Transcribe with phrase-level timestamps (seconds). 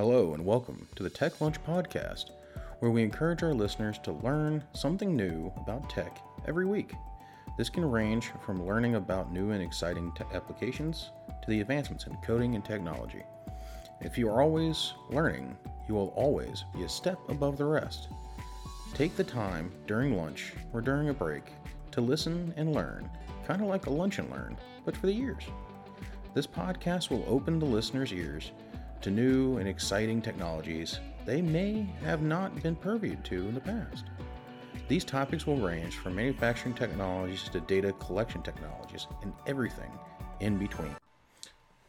[0.00, 2.30] Hello, and welcome to the Tech Lunch Podcast,
[2.78, 6.94] where we encourage our listeners to learn something new about tech every week.
[7.58, 11.10] This can range from learning about new and exciting te- applications
[11.42, 13.22] to the advancements in coding and technology.
[14.00, 15.54] If you are always learning,
[15.86, 18.08] you will always be a step above the rest.
[18.94, 21.52] Take the time during lunch or during a break
[21.90, 23.06] to listen and learn,
[23.46, 24.56] kind of like a lunch and learn,
[24.86, 25.44] but for the ears.
[26.32, 28.52] This podcast will open the listener's ears
[29.02, 34.06] to new and exciting technologies they may have not been purviewed to in the past.
[34.88, 39.90] These topics will range from manufacturing technologies to data collection technologies and everything
[40.40, 40.96] in between.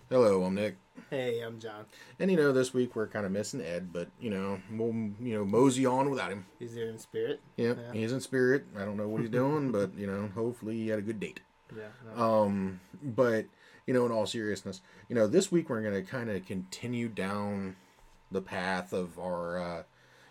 [0.10, 0.76] Hello, I'm Nick.
[1.10, 1.86] Hey, I'm John.
[2.20, 5.34] And you know, this week we're kind of missing Ed, but you know, we'll you
[5.34, 6.46] know mosey on without him.
[6.60, 7.40] He's there in spirit.
[7.58, 7.94] Yep, yeah.
[7.94, 8.66] he's in spirit.
[8.78, 11.40] I don't know what he's doing, but you know, hopefully he had a good date.
[11.76, 11.84] Yeah.
[12.16, 12.24] No.
[12.24, 13.46] Um, but
[13.92, 17.10] you know, in all seriousness, you know, this week we're going to kind of continue
[17.10, 17.76] down
[18.32, 19.84] the path of our, uh,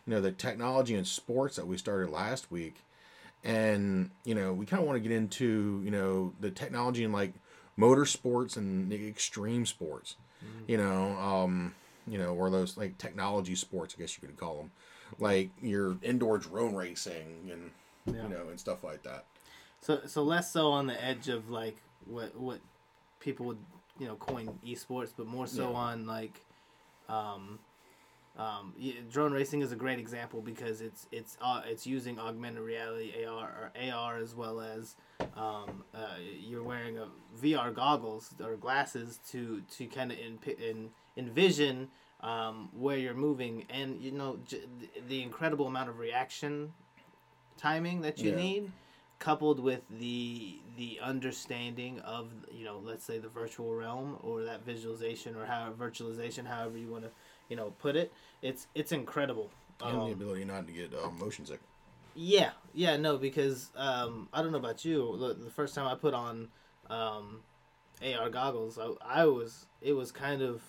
[0.06, 2.76] you know, the technology and sports that we started last week.
[3.44, 7.12] And, you know, we kind of want to get into, you know, the technology and
[7.12, 7.34] like
[7.78, 10.64] motorsports and the extreme sports, mm-hmm.
[10.66, 11.74] you know, um,
[12.08, 14.70] you know, or those like technology sports, I guess you could call them,
[15.18, 17.70] like your indoor drone racing and,
[18.06, 18.22] yeah.
[18.22, 19.26] you know, and stuff like that.
[19.82, 22.60] So, so less so on the edge of like what, what
[23.20, 23.58] people would
[23.98, 25.76] you know coin esports, but more so yeah.
[25.76, 26.40] on like
[27.08, 27.58] um,
[28.38, 28.74] um,
[29.10, 33.72] drone racing is a great example because it's it's uh, it's using augmented reality AR
[33.76, 34.96] or AR as well as
[35.36, 37.08] um, uh, you're wearing a
[37.40, 41.88] VR goggles or glasses to to kind of in, in, envision
[42.22, 44.64] um, where you're moving and you know j-
[45.08, 46.72] the incredible amount of reaction
[47.58, 48.36] timing that you yeah.
[48.36, 48.72] need
[49.20, 54.64] coupled with the the understanding of you know let's say the virtual realm or that
[54.64, 57.10] visualization or how virtualization however you want to
[57.48, 59.50] you know put it it's it's incredible.
[59.82, 61.60] And um, the ability not to get uh, motion sick.
[62.14, 65.94] Yeah yeah no because um, i don't know about you the, the first time i
[65.94, 66.48] put on
[66.88, 67.40] um,
[68.18, 70.62] ar goggles I, I was it was kind of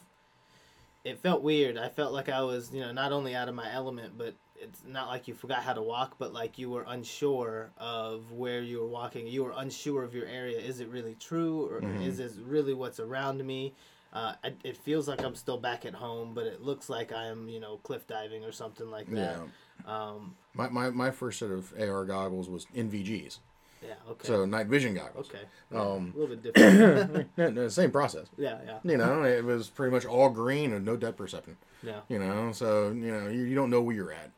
[1.04, 1.80] it felt weird.
[1.80, 4.84] I felt like i was you know not only out of my element but it's
[4.88, 8.80] not like you forgot how to walk, but like you were unsure of where you
[8.80, 9.28] were walking.
[9.28, 10.60] You were unsure of your area.
[10.60, 12.02] Is it really true, or mm-hmm.
[12.04, 13.74] is this really what's around me?
[14.14, 17.48] Uh, it, it feels like I'm still back at home, but it looks like I'm,
[17.48, 19.38] you know, cliff diving or something like that.
[19.86, 20.10] Yeah.
[20.10, 23.40] Um, my, my, my first set of AR goggles was NVGs.
[23.82, 23.94] Yeah.
[24.10, 24.28] Okay.
[24.28, 25.30] So night vision goggles.
[25.30, 25.44] Okay.
[25.74, 27.30] Um, a little bit different.
[27.38, 28.28] yeah, same process.
[28.38, 28.78] Yeah, yeah.
[28.84, 31.58] You know, it was pretty much all green and no depth perception.
[31.82, 32.02] Yeah.
[32.08, 34.30] You know, so you know you, you don't know where you're at.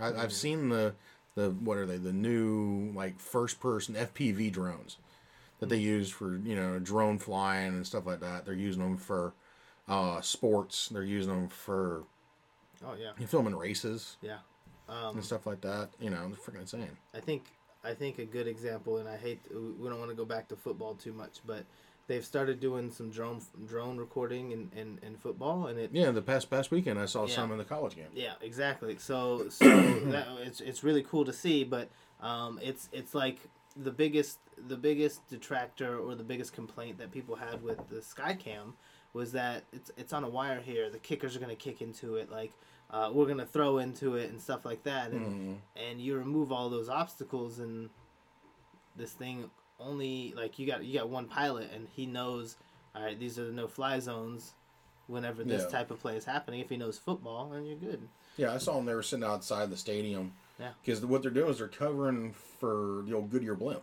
[0.00, 0.94] I, have seen the
[1.34, 4.98] the what are they the new like first person FPV drones
[5.60, 8.44] that they use for you know drone flying and stuff like that.
[8.44, 9.34] They're using them for
[9.88, 10.88] uh, sports.
[10.88, 12.04] They're using them for
[12.84, 14.16] oh yeah filming races.
[14.22, 14.38] Yeah.
[14.88, 15.90] Um, and stuff like that.
[16.00, 16.96] You know, it's freaking insane.
[17.14, 17.44] I think
[17.84, 20.56] I think a good example, and I hate we don't want to go back to
[20.56, 21.64] football too much, but
[22.06, 26.22] they've started doing some drone drone recording in, in, in football and it yeah the
[26.22, 27.34] past past weekend i saw yeah.
[27.34, 31.32] some in the college game yeah exactly so so that, it's, it's really cool to
[31.32, 31.88] see but
[32.20, 33.40] um, it's it's like
[33.76, 38.72] the biggest the biggest detractor or the biggest complaint that people had with the skycam
[39.12, 42.16] was that it's it's on a wire here the kickers are going to kick into
[42.16, 42.52] it like
[42.88, 45.56] uh, we're going to throw into it and stuff like that and mm.
[45.76, 47.90] and you remove all those obstacles and
[48.94, 49.50] this thing
[49.80, 52.56] only like you got you got one pilot and he knows
[52.94, 54.52] all right these are the no fly zones
[55.06, 55.68] whenever this yeah.
[55.68, 56.60] type of play is happening.
[56.60, 58.08] If he knows football then you're good.
[58.36, 60.32] Yeah i saw them they were sitting outside the stadium.
[60.58, 60.70] Yeah.
[60.82, 63.82] Because what they're doing is they're covering for the old goodyear blimp.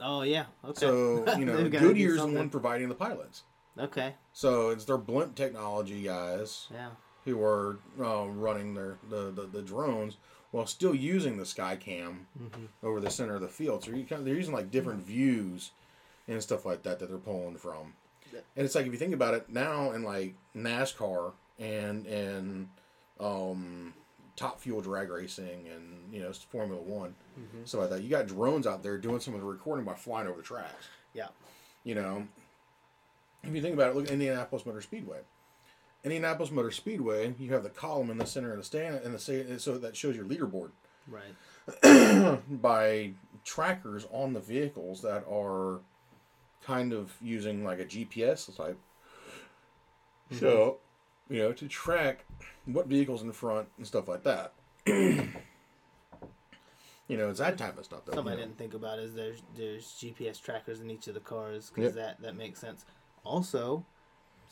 [0.00, 0.46] Oh yeah.
[0.64, 0.80] Okay.
[0.80, 3.44] So you know goodyear's the one providing the pilots.
[3.78, 4.14] Okay.
[4.32, 6.90] So it's their blimp technology guys yeah.
[7.24, 10.16] who are uh, running their the, the, the drones
[10.54, 12.66] while still using the Skycam mm-hmm.
[12.84, 13.82] over the center of the field.
[13.82, 15.72] So you kind of, they're using like different views
[16.28, 17.94] and stuff like that that they're pulling from.
[18.32, 22.68] And it's like if you think about it now in like NASCAR and and
[23.18, 23.94] um,
[24.36, 27.64] top fuel drag racing and you know Formula One mm-hmm.
[27.64, 30.28] stuff like that, you got drones out there doing some of the recording by flying
[30.28, 30.86] over the tracks.
[31.14, 31.28] Yeah.
[31.82, 32.28] You know,
[33.42, 35.18] if you think about it, look Indianapolis Motor Speedway.
[36.04, 39.58] Indianapolis Motor Speedway, you have the column in the center of the stand, and the
[39.58, 40.70] so that shows your leaderboard.
[41.08, 42.40] Right.
[42.62, 43.12] by
[43.44, 45.80] trackers on the vehicles that are
[46.62, 48.78] kind of using like a GPS type.
[50.30, 50.38] Mm-hmm.
[50.38, 50.78] So,
[51.28, 52.24] you know, to track
[52.66, 54.52] what vehicles in front and stuff like that.
[54.86, 55.32] you
[57.08, 58.00] know, it's that type of stuff.
[58.12, 61.70] Something I didn't think about is there's there's GPS trackers in each of the cars
[61.74, 62.18] because yep.
[62.18, 62.84] that that makes sense.
[63.24, 63.84] Also,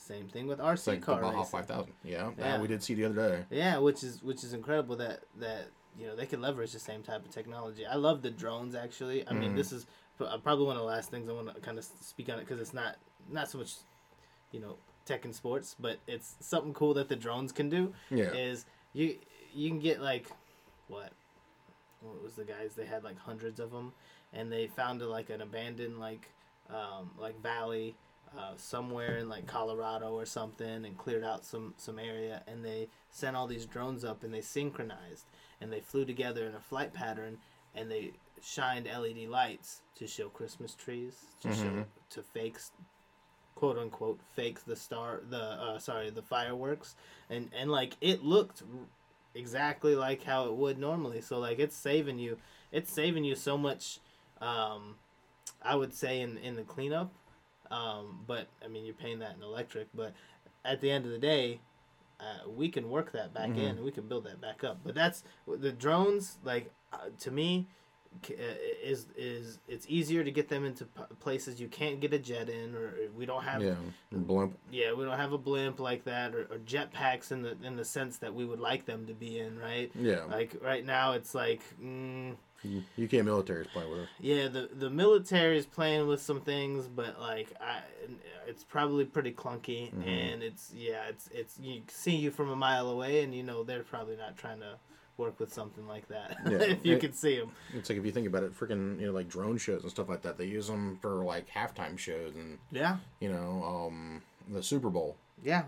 [0.06, 1.92] Same thing with RC It's like the car Baja 5000.
[2.02, 2.32] Yeah, Yeah.
[2.36, 3.44] that we did see the other day.
[3.50, 5.66] Yeah, which is which is incredible that that
[5.98, 7.86] you know they can leverage the same type of technology.
[7.86, 9.26] I love the drones actually.
[9.28, 9.56] I mean, Mhm.
[9.56, 9.86] this is
[10.20, 12.42] uh, probably one of the last things I want to kind of speak on it
[12.46, 12.96] because it's not
[13.28, 13.74] not so much
[14.50, 17.94] you know tech and sports, but it's something cool that the drones can do.
[18.10, 18.32] Yeah.
[18.32, 19.18] Is you
[19.54, 20.26] you can get like
[20.88, 21.12] what
[22.00, 23.92] what was the guys they had like hundreds of them
[24.32, 26.28] and they found a, like an abandoned like
[26.70, 27.94] um, like valley
[28.38, 32.88] uh, somewhere in like Colorado or something and cleared out some some area and they
[33.10, 35.26] sent all these drones up and they synchronized
[35.60, 37.38] and they flew together in a flight pattern
[37.74, 38.12] and they
[38.42, 41.84] shined LED lights to show Christmas trees to show Mhm.
[42.10, 42.70] to fakes
[43.54, 46.94] quote unquote fakes the star the uh, sorry the fireworks
[47.30, 48.62] and and like it looked
[49.34, 52.36] exactly like how it would normally so like it's saving you
[52.70, 53.98] it's saving you so much
[54.40, 54.96] um
[55.62, 57.12] i would say in in the cleanup
[57.72, 60.12] um but i mean you're paying that in electric but
[60.64, 61.58] at the end of the day
[62.20, 63.70] uh, we can work that back in Mhm.
[63.70, 67.66] and we can build that back up but that's the drones like uh, to me
[68.28, 68.34] uh,
[68.84, 72.50] is is it's easier to get them into p- places you can't get a jet
[72.50, 73.74] in or we don't have Yeah.
[74.12, 74.52] Blimp.
[74.70, 77.86] yeah, we don't have a blimp like that or, or jetpacks in the in the
[77.86, 79.90] sense that we would like them to be in, right?
[79.94, 80.24] Yeah.
[80.24, 84.08] Like right now, it's like, mm, UK military is playing with it.
[84.20, 87.80] yeah, the the military is playing with some things, but like I,
[88.46, 90.06] it's probably pretty clunky, Mhm.
[90.06, 93.62] and it's yeah, it's it's you see you from a mile away, and you know
[93.64, 94.76] they're probably not trying to
[95.18, 96.58] work with something like that Yeah.
[96.62, 97.52] if you It- could see them.
[97.74, 100.08] It's like if you think about it, freaking you know like drone shows and stuff
[100.08, 100.38] like that.
[100.38, 105.16] They use them for like halftime shows and Yeah, you know um the Super Bowl,
[105.42, 105.64] yeah,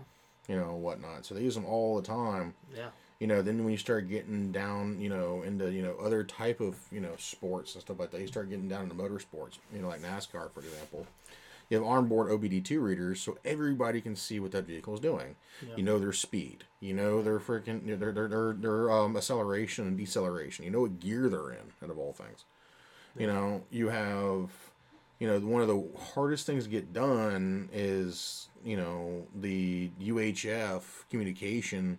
[0.47, 1.25] you know whatnot.
[1.25, 2.53] So they use them all the time.
[2.75, 2.89] yeah,
[3.19, 6.59] You know, then when you start getting down, you know, into you know other type
[6.59, 9.57] of you know sports and stuff like that, you start getting down into motorsports.
[9.73, 11.07] You know, like NASCAR, for example.
[11.69, 15.35] You have onboard OBD2 readers, so everybody can see what that vehicle is doing.
[15.67, 15.77] Yeah.
[15.77, 16.65] You know their speed.
[16.79, 20.65] You know their freaking their their their, their um, acceleration and deceleration.
[20.65, 21.71] You know what gear they're in.
[21.83, 22.43] Out of all things,
[23.17, 24.51] you know you have,
[25.19, 25.83] you know one of the
[26.13, 31.97] hardest things to get done is you know the UHF communication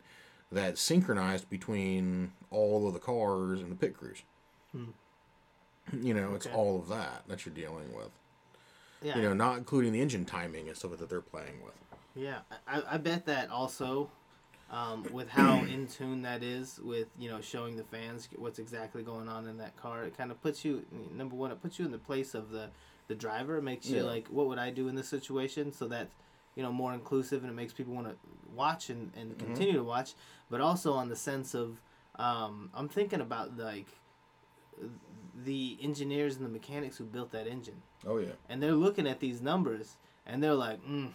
[0.52, 4.22] that's synchronized between all of the cars and the pit crews.
[5.92, 8.10] You know, it's all of that that you're dealing with.
[9.02, 9.16] yeah.
[9.16, 11.74] You know, not including the engine timing and stuff that they're playing with.
[12.14, 14.10] Yeah, I, I bet that also,
[14.70, 19.02] um, with how in tune that is with you know showing the fans what's exactly
[19.02, 20.84] going on in that car, it kind of puts you
[21.14, 21.50] number one.
[21.52, 22.68] It puts you in the place of the
[23.08, 23.58] the driver.
[23.58, 25.72] It makes you like, what would I do in this situation?
[25.72, 26.12] So that's
[26.56, 28.16] you know more inclusive and it makes people want to
[28.52, 30.14] watch and, and continue to watch.
[30.50, 31.80] But also on the sense of,
[32.16, 33.86] um, I'm thinking about like
[35.44, 39.20] the engineers and the mechanics who built that engine, Oh yeah, and they're looking at
[39.20, 41.10] these numbers and they're like, mm,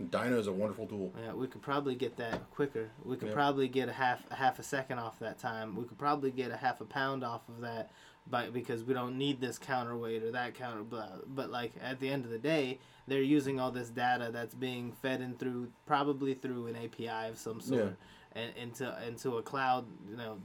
[0.00, 1.12] is a wonderful tool.
[1.22, 2.88] yeah, we could probably get that quicker.
[3.04, 5.76] We could probably get a half a half a second off that time.
[5.76, 7.90] We could probably get a half a pound off of that,
[8.30, 10.82] but because we don't need this counterweight or that counter.
[10.82, 11.08] Blah.
[11.26, 14.92] But like at the end of the day, they're using all this data that's being
[14.92, 17.96] fed in through probably through an API of some sort,
[18.32, 20.38] and into into a cloud, you know,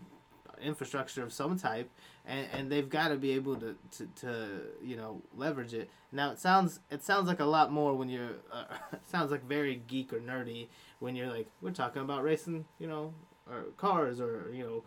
[0.61, 1.89] infrastructure of some type,
[2.25, 4.47] and, and they've got to be able to, to, to
[4.83, 5.89] you know leverage it.
[6.11, 8.65] Now it sounds it sounds like a lot more when you're uh,
[9.11, 10.67] sounds like very geek or nerdy
[10.99, 13.13] when you're like we're talking about racing, you know,
[13.49, 14.83] or cars or you know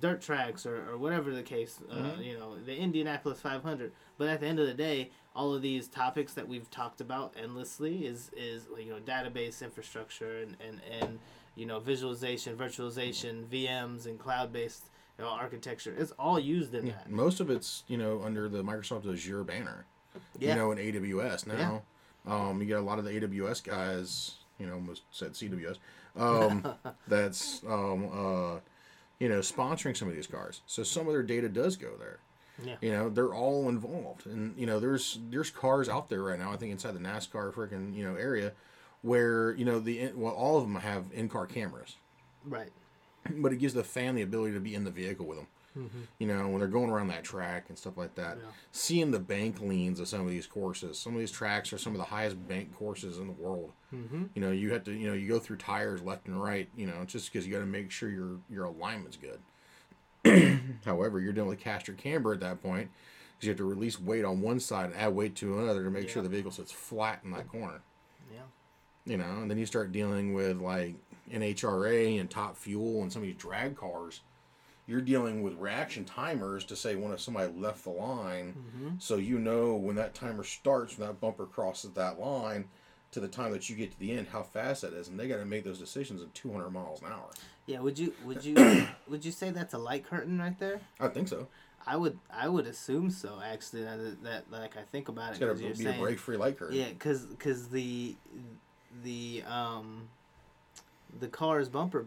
[0.00, 2.24] dirt tracks or, or whatever the case, uh, Mhm.
[2.24, 3.92] you know, the Indianapolis 500.
[4.18, 7.34] But at the end of the day, all of these topics that we've talked about
[7.40, 11.18] endlessly is is you know database infrastructure and and and
[11.54, 14.84] you know visualization, virtualization, VMs, and cloud based
[15.18, 15.94] you know, architecture.
[15.96, 17.10] It's all used in that.
[17.10, 19.86] most of it's you know under the Microsoft Azure banner.
[20.38, 20.50] Yeah.
[20.50, 21.82] You know, in AWS now.
[22.26, 24.36] Um, you get a lot of the AWS guys.
[24.58, 25.78] You know, almost said CWS.
[26.16, 26.66] Um,
[27.08, 28.60] that's um, uh,
[29.18, 30.62] you know sponsoring some of these cars.
[30.66, 32.18] So some of their data does go there.
[32.64, 32.76] Yeah.
[32.80, 36.52] You know, they're all involved, and you know, there's there's cars out there right now.
[36.52, 38.52] I think inside the NASCAR freaking you know area,
[39.02, 41.96] where you know the well, all of them have in-car cameras,
[42.44, 42.70] Right.
[43.38, 45.46] but it gives the fan the ability to be in the vehicle with them.
[46.18, 48.50] You know, when they're going around that track and stuff like that, Yeah.
[48.72, 50.98] seeing the bank leans of some of these courses.
[50.98, 53.72] Some of these tracks are some of the highest bank courses in the world.
[53.94, 54.24] Mm-hmm.
[54.34, 56.68] You know, you have to, you know, you go through tires left and right.
[56.76, 59.38] You know, just because you got to make sure your your alignment's good.
[60.84, 62.90] However, you're dealing with caster camber at that point
[63.36, 65.90] because you have to release weight on one side and add weight to another to
[65.90, 67.80] make sure the vehicle sits flat in that corner.
[68.32, 68.40] Yeah.
[69.06, 70.94] You know, and then you start dealing with like
[71.32, 74.20] NHRA and top fuel and some of these drag cars.
[74.86, 78.88] You're dealing with reaction timers to say when somebody left the line, Mm-hmm.
[78.98, 82.68] so you know when that timer starts, when that bumper crosses that line,
[83.12, 85.28] to the time that you get to the end, how fast that is, and they
[85.28, 87.28] got to make those decisions at 200 miles an hour.
[87.70, 88.56] Yeah, would you would you
[89.08, 90.80] would you say that's a light curtain right there?
[90.98, 91.46] I think so.
[91.86, 95.46] I would I would assume so actually that, that like I think about It's it
[95.46, 96.76] got 'cause to you're be saying a break-free light curtain.
[96.76, 98.16] yeah because because the
[99.04, 100.08] the um
[101.20, 102.06] the car's bumper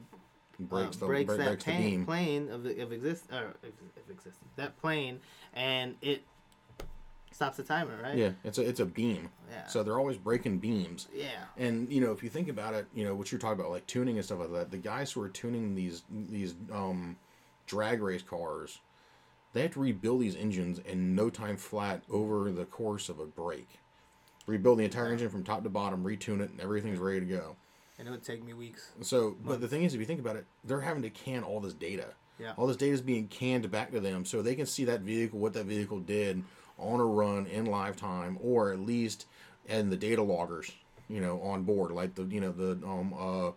[0.60, 3.74] breaks uh, the breaks break- that breaks plane, plane of the, of exist or if,
[3.98, 5.20] if existing that plane
[5.54, 6.24] and it
[7.34, 9.30] stops the timer right Yeah, it's a it's a beam.
[9.52, 9.68] Yeah.
[9.68, 11.08] So they're always breaking beams.
[11.14, 13.72] yeah And you know, if you think about it, you know what you're talking about,
[13.72, 14.72] like tuning and stuff like that.
[14.72, 17.18] The guys who are tuning these these um,
[17.66, 18.80] drag race cars,
[19.54, 23.26] they have to rebuild these engines in no time flat over the course of a
[23.26, 23.68] break.
[24.46, 27.56] Rebuild the entire engine from top to bottom, retune it, and everything's ready to go.
[27.98, 30.36] and it would take me weeks So, but the thing is, if you think about
[30.36, 32.08] it, they're having to can all this data.
[32.40, 32.54] Yeah.
[32.58, 35.40] All this data is being canned back to them, so they can see that vehicle,
[35.40, 36.44] what that vehicle did
[36.84, 39.26] on a run in live time, or at least
[39.68, 40.72] in the data loggers,
[41.10, 43.52] you know, on board, like the you know the um uh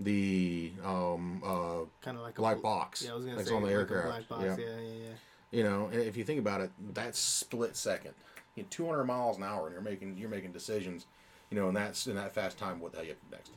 [0.00, 3.48] the um uh kind of like a black bl- box yeah I was gonna that's
[3.48, 4.28] say on the like a aircraft.
[4.28, 4.66] black box Yeah.
[4.66, 5.14] yeah yeah yeah
[5.50, 8.12] You know, and if you think about it, that's split second.
[8.54, 11.06] You know, 200 miles an hour, and you're making you're making decisions,
[11.50, 12.80] you know, and that's in that fast time.
[12.80, 13.50] What the hell you have next?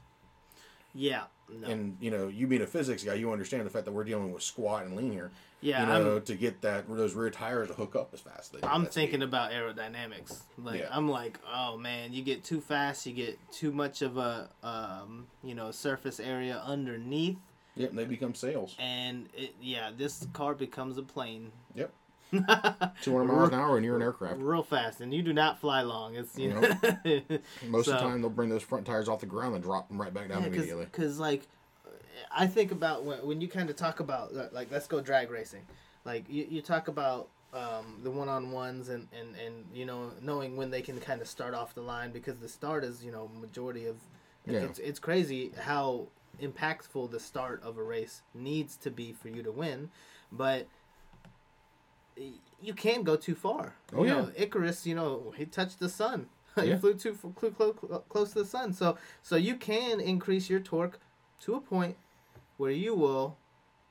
[0.94, 1.68] Yeah no.
[1.68, 4.32] and you know you being a physics guy you understand the fact that we're dealing
[4.32, 5.32] with squat and lean here
[5.62, 8.56] Yeah, you know I'm- to get that those rear tires to hook up as fast
[8.56, 9.24] as they I'm thinking speed.
[9.24, 10.42] about aerodynamics.
[10.58, 10.88] Like Yeah.
[10.92, 15.28] I'm like, oh man, you get too fast, you get too much of a um,
[15.44, 17.38] you know surface area underneath,
[17.76, 21.52] yep and they become sails and it, yeah, this car becomes a plane.
[21.76, 21.92] yep
[22.32, 24.40] 200 miles an hour and you're an aircraft.
[24.42, 26.16] Real fast, and you do not fly long.
[26.16, 26.62] It's you know,
[27.68, 30.02] most of the time they'll bring those front tires off the ground and drop them
[30.02, 30.86] right back down Yeah, immediately.
[30.86, 31.48] because like
[32.34, 35.30] I think about when, when you kind of talk about uh, like let's go drag
[35.32, 35.66] racing,
[36.06, 40.12] like you, you talk about um, the one on ones and, and and you know
[40.22, 43.12] knowing when they can kind of start off the line because the start is you
[43.12, 43.98] know majority of
[44.48, 44.60] Yeah.
[44.60, 46.08] it's it's crazy how
[46.42, 49.90] impactful the start of a race needs to be for you to win,
[50.32, 50.66] but
[52.62, 53.74] you can go too far.
[53.96, 54.22] Oh, you yeah.
[54.22, 56.28] know, Icarus, you know, he touched the sun.
[56.56, 56.78] he Yeah.
[56.78, 58.74] flew too f- cl- cl- cl- close to the sun.
[58.74, 61.00] So so you can increase your torque
[61.42, 61.98] to a point
[62.58, 63.38] where you will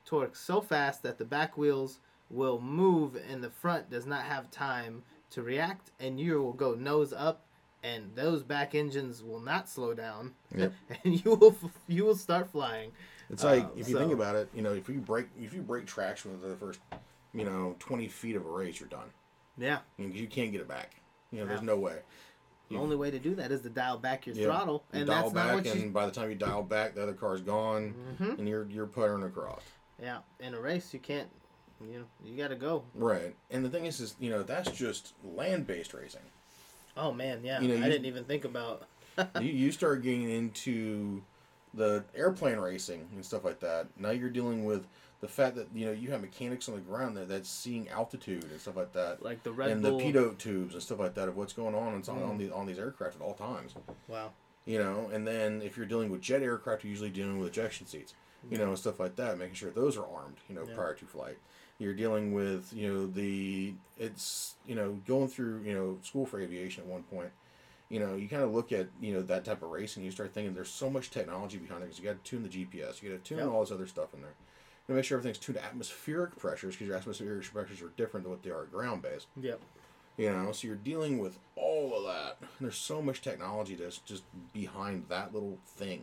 [0.05, 2.01] torque so fast that the back wheels
[2.31, 6.75] will move and the front does not have time to react and you will go
[6.75, 7.43] nose up
[7.83, 10.73] and those back engines will not slow down Yep.
[11.05, 11.57] and you will
[11.89, 12.93] you will start flying
[13.31, 15.63] it's like Uh, if you think about it you know if you break if you
[15.63, 16.81] break traction within the first
[17.35, 19.11] you know 20 feet of a race you're done
[19.59, 20.97] yeah you, you can't get it back
[21.31, 21.99] you know there's no way
[22.69, 24.45] the only way to do that is to dial back your Yeah.
[24.47, 25.73] throttle You and dial that's back not what you.
[25.83, 28.39] and by the time you dial back the other car's gone Mhm.
[28.39, 29.63] and you're you're puttering across
[30.03, 31.29] yeah in a race you can't
[31.81, 33.35] you know you got to go Right.
[33.51, 36.21] And the thing is, is you know, that's just land based racing.
[36.97, 38.87] oh man yeah You know, i didn't even think about
[39.41, 41.23] you, you start getting into
[41.75, 43.87] the airplane racing and stuff like that.
[43.99, 44.87] Now you're dealing with
[45.21, 48.45] the fact that, you know, you have mechanics on the ground that, that's seeing altitude
[48.45, 49.23] and stuff like that.
[49.23, 51.75] like the red and bull the pitot tubes and stuff like that of what's going
[51.75, 52.39] on and on, on, mm.
[52.39, 53.75] the, on these aircraft at all times.
[54.09, 54.31] wow
[54.65, 57.87] You know, and then if you're dealing with jet aircraft, you're usually dealing with ejection
[57.87, 58.15] seats,
[58.51, 60.75] you know, and stuff like that, making sure those are armed, you know, Yeah.
[60.75, 61.37] prior to flight.
[61.79, 66.41] You're dealing with, you know, the, it's, you know, going through, you know, school for
[66.41, 67.31] aviation at one point,
[67.91, 70.11] you know, you kind of look at, you know, that type of race and you
[70.13, 73.03] start thinking there's so much technology behind it because you got to tune the GPS,
[73.03, 73.49] you got to tune Yep.
[73.49, 74.35] all this other stuff in there.
[74.91, 78.33] Know, make sure everything's tuned to atmospheric pressures because your atmospheric pressures are different than
[78.33, 79.29] what they are ground based.
[79.41, 79.61] yep
[80.17, 82.39] You know, so you're dealing with all of that.
[82.41, 86.03] And there's so much technology that's just behind that little thing.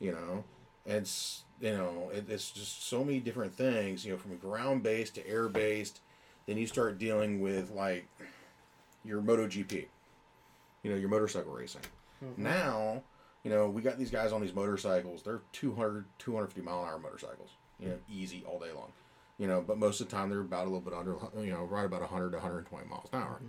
[0.00, 0.44] You know,
[0.86, 4.02] And it's you know it, it's just so many different things.
[4.02, 6.00] You know, from ground based to air based.
[6.46, 8.08] Then you start dealing with like
[9.04, 9.86] your MotoGP.
[10.82, 11.82] You know, your motorcycle racing.
[12.24, 12.42] Mm-hmm.
[12.42, 13.02] Now,
[13.42, 15.22] you know, we got these guys on these motorcycles.
[15.22, 17.50] They're 200, 250 mile an hour motorcycles.
[17.78, 18.92] You know, easy all day long.
[19.38, 21.64] You know, but most of the time they're about a little bit under, you know,
[21.64, 23.34] right about 100 to 120 miles an hour.
[23.36, 23.46] Mm-hmm.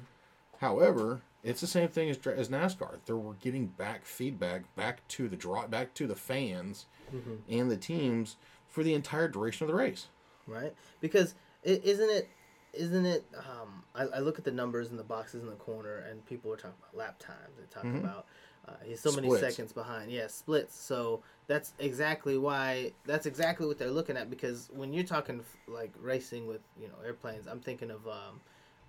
[0.59, 2.97] However, it's the same thing as, as NASCAR.
[3.05, 7.35] They're we're getting back feedback back to the draw, back to the fans mm-hmm.
[7.49, 10.07] and the teams for the entire duration of the race.
[10.47, 10.73] right?
[11.01, 12.29] Because is isn't it
[12.73, 13.25] isn't it?
[13.37, 16.51] Um, I, I look at the numbers in the boxes in the corner, and people
[16.51, 17.57] are talking about lap times.
[17.57, 18.05] They talk mm-hmm.
[18.05, 18.25] about
[18.67, 20.11] uh, he's so many seconds behind.
[20.11, 20.77] Yeah, splits.
[20.79, 22.91] So that's exactly why.
[23.05, 24.29] That's exactly what they're looking at.
[24.29, 28.41] Because when you're talking f- like racing with you know airplanes, I'm thinking of um,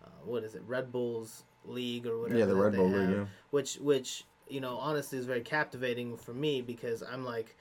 [0.04, 0.62] uh, what is it?
[0.66, 2.38] Red Bulls League or whatever.
[2.38, 3.24] Yeah, the Red Bull League, yeah.
[3.50, 7.56] Which which you know honestly is very captivating for me because I'm like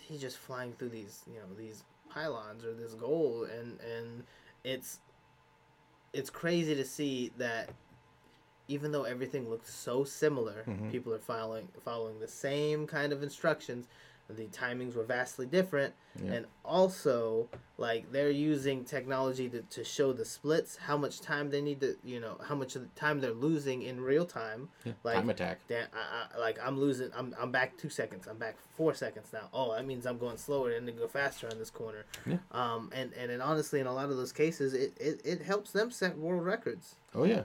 [0.00, 4.24] he's just flying through these you know these pylons or this goal and and
[4.64, 4.98] it's
[6.12, 7.70] it's crazy to see that
[8.70, 10.90] even though everything looked so similar, Mhm.
[10.92, 13.86] people are following following the same kind of instructions.
[14.28, 16.34] The timings were vastly different, Yeah.
[16.34, 17.48] and also
[17.78, 21.96] like they're using technology to, to show the splits, how much time they need to,
[22.04, 24.68] you know, how much of the time they're losing in real time.
[24.84, 24.92] Yeah.
[25.02, 25.58] Like Time attack.
[25.66, 27.10] Dan, I, I, like I'm losing.
[27.12, 28.28] I'm, I'm back two seconds.
[28.28, 29.48] I'm back four seconds now.
[29.52, 32.04] Oh, that means I'm going slower and to go faster on this corner.
[32.24, 32.36] Yeah.
[32.52, 35.72] Um, and and then honestly, in a lot of those cases, it, it, it helps
[35.72, 36.94] them set world records.
[37.16, 37.42] Oh yeah,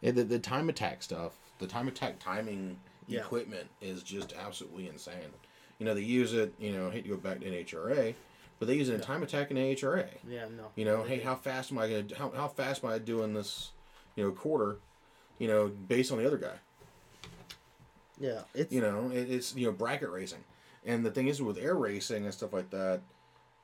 [0.00, 3.20] Yeah, the, the time attack stuff, the time attack timing Yeah.
[3.20, 5.30] equipment is just absolutely insane.
[5.78, 6.54] You know, they use it.
[6.58, 8.14] You know, I hate to go back to NHRA,
[8.58, 10.06] but they use it in time attack in AHRA.
[10.28, 10.46] Yeah.
[10.56, 10.66] No.
[10.76, 12.04] You know, hey, how fast am I gonna?
[12.16, 13.72] How how fast am I doing this?
[14.16, 14.78] You know, quarter.
[15.38, 16.56] You know, based on the other guy.
[18.18, 18.40] Yeah.
[18.54, 20.44] It's You know, it, it's you know bracket racing,
[20.84, 23.00] and the thing is with air racing and stuff like that,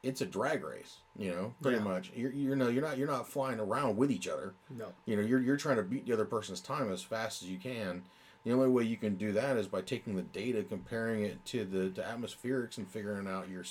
[0.07, 0.99] it's a drag race.
[1.19, 1.85] You know, pretty Yeah.
[1.85, 2.13] much.
[2.15, 4.55] You're you know you're not you're not flying around with each other.
[4.71, 4.93] no.
[5.05, 7.59] You know, you're you're trying to beat the other person's time as fast as you
[7.59, 8.03] can.
[8.45, 11.65] The only way you can do that is by taking the data, comparing it to
[11.65, 13.65] the to atmospherics, and figuring out your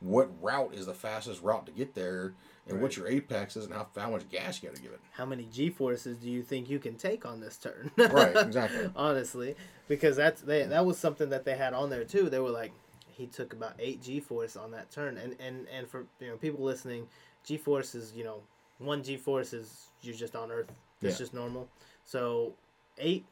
[0.00, 2.34] what route is the fastest route to get there,
[2.68, 5.00] and what your apex is, and how, how much gas you got to give it.
[5.12, 7.90] How many G forces do you think you can take on this turn?
[7.96, 8.90] Right, exactly.
[8.96, 9.54] Honestly,
[9.88, 12.28] because that's they that was something that they had on there too.
[12.30, 12.72] They were like,
[13.12, 16.36] he took about eight G force on that turn, and and and for you know
[16.36, 17.06] people listening,
[17.44, 18.40] G force is you know
[18.78, 20.70] one G force is you're just on Earth.
[21.02, 21.18] It's Yeah.
[21.18, 21.68] just normal.
[22.04, 22.54] So
[22.98, 23.24] eight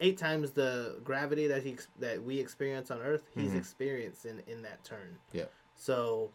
[0.00, 3.56] eight times the gravity that he that we experience on Earth, he's Mhm.
[3.58, 5.18] experienced in in that turn.
[5.32, 5.46] Yeah.
[5.76, 6.30] So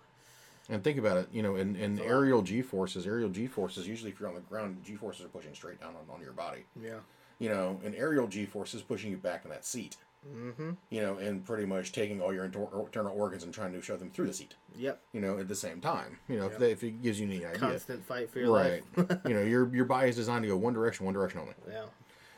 [0.69, 4.11] And think about it, you know, in, in aerial G forces, aerial G forces, usually
[4.11, 6.65] if you're on the ground, G forces are pushing straight down on, on your body.
[6.81, 6.99] yeah.
[7.39, 9.97] You know, in aerial G forces pushing you back in that seat.
[10.27, 10.71] Mm-hmm.
[10.91, 14.11] You know, and pretty much taking all your internal organs and trying to shove them
[14.11, 14.53] through the seat.
[14.77, 15.01] Yep.
[15.13, 16.19] You know, at the same time.
[16.27, 16.51] You know, Yep.
[16.53, 17.57] if, they, if it gives you any idea.
[17.59, 18.83] Constant fight for your right.
[18.95, 19.19] life.
[19.27, 21.53] you know, your your body is designed to go one direction, one direction only.
[21.69, 21.85] yeah.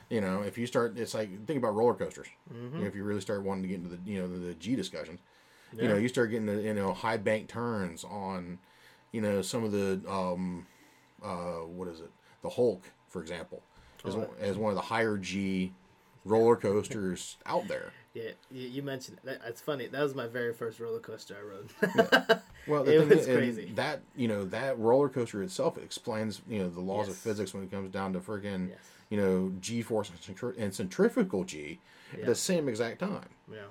[0.09, 2.27] You know, if you start, it's like think about roller coasters.
[2.53, 2.75] Mm-hmm.
[2.75, 4.53] You know, if you really start wanting to get into the you know the, the
[4.53, 5.19] G discussions,
[5.75, 5.83] Yeah.
[5.83, 8.59] you know, you start getting the you know high bank turns on,
[9.11, 10.67] you know, some of the um,
[11.23, 12.11] uh, what is it?
[12.43, 13.61] The Hulk, for example,
[14.05, 15.73] is Oh, one of the higher G
[16.25, 17.91] roller coasters out there.
[18.13, 19.41] Yeah, you, you mentioned that.
[19.47, 19.87] It's funny.
[19.87, 21.41] That was my very first roller coaster I
[21.91, 22.39] rode.
[22.67, 23.71] Well, the It thing was is, crazy.
[23.75, 27.63] That you know that roller coaster itself explains you know the laws of physics when
[27.63, 28.77] it comes down to friggin' Yes.
[29.09, 31.79] you know G force and, centri- and centrifugal G
[32.13, 33.27] at the same exact time.
[33.51, 33.63] yeah,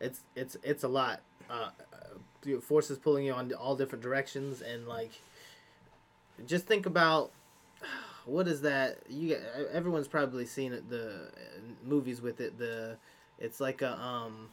[0.00, 1.20] it's it's it's a lot.
[1.48, 5.12] Uh, uh, forces pulling you on all different directions, and like,
[6.46, 7.30] just think about
[8.26, 8.98] what is that?
[9.08, 12.58] You get everyone's probably seen it, the uh, movies with it.
[12.58, 12.96] The
[13.38, 14.48] it's like a um,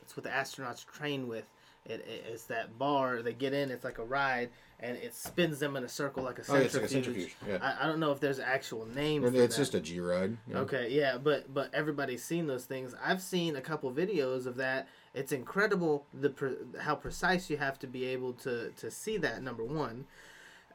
[0.00, 1.44] it's what the astronauts train with.
[1.84, 3.72] It, it, it's that bar they get in.
[3.72, 6.68] It's like a ride, and it spins them in a circle like a Oh, yeah,
[6.68, 6.74] centrifuge.
[6.74, 7.36] it's like a centrifuge.
[7.48, 9.24] Yeah, I, I don't know if there's an actual name.
[9.24, 9.56] It's that.
[9.60, 10.36] just a G ride.
[10.46, 10.60] you know.
[10.60, 12.94] Okay, yeah, but but everybody's seen those things.
[13.04, 14.86] I've seen a couple videos of that.
[15.12, 19.42] It's incredible the pre- how precise you have to be able to to see that.
[19.42, 20.06] Number one,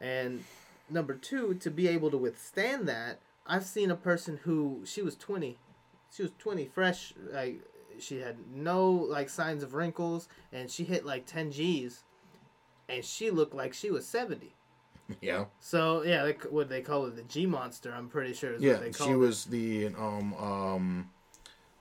[0.02, 0.44] and
[0.90, 3.20] number two, to be able to withstand that.
[3.46, 5.58] I've seen a person who she was twenty,
[6.12, 7.62] she was twenty, fresh, like
[8.00, 12.04] she had no like signs of wrinkles, and she hit like ten G's,
[12.90, 14.54] and she looked like she was seventy.
[15.22, 17.94] Yeah, So yeah, they, what they call it, the G monster.
[17.96, 18.74] I'm pretty sure is yeah.
[18.74, 19.16] what they call She it.
[19.16, 21.10] was the um um,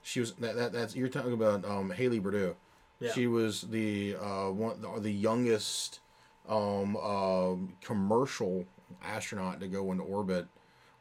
[0.03, 2.55] she was that, that that's you're talking about um Haley Bordeaux.
[3.01, 3.11] Yeah.
[3.13, 5.99] She was the uh one the, the youngest
[6.49, 8.65] um uh, commercial
[9.03, 10.47] astronaut to go into orbit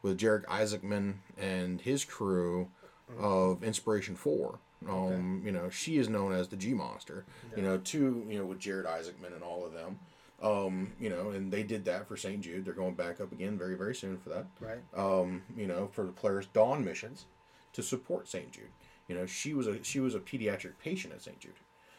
[0.02, 2.68] with Jared Isaacman and his crew
[3.18, 4.58] of Inspiration Four.
[4.88, 7.24] Um, you know, she is known as the G Monster.
[7.56, 9.98] You know, two, you know, with Jared Isaacman and all of them.
[10.42, 12.40] Um, you know, and they did that for St.
[12.42, 12.64] Jude.
[12.64, 14.46] They're going back up again very, very soon for that.
[14.60, 14.78] Right.
[14.94, 17.24] Um, you know, for the Polaris Dawn missions
[17.72, 18.50] to support St.
[18.52, 18.70] Jude.
[19.08, 21.38] You know, she was a she was a pediatric patient at St.
[21.38, 21.52] Jude.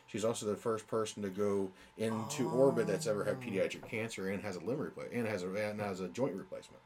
[0.07, 3.45] She's also the first person to go into orbit that's ever had oh.
[3.45, 6.81] pediatric cancer and has a limb replace and has a and has a joint replacement.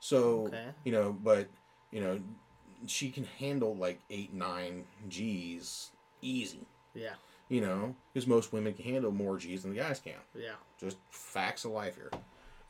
[0.00, 0.66] So Okay.
[0.84, 1.48] you know, but
[1.90, 2.20] you know,
[2.86, 5.90] she can handle like eight nine G's
[6.22, 6.66] easy.
[6.94, 7.14] Yeah.
[7.48, 10.54] You know, because most women can handle more G's than the guys can Yeah.
[10.78, 12.10] just facts of life here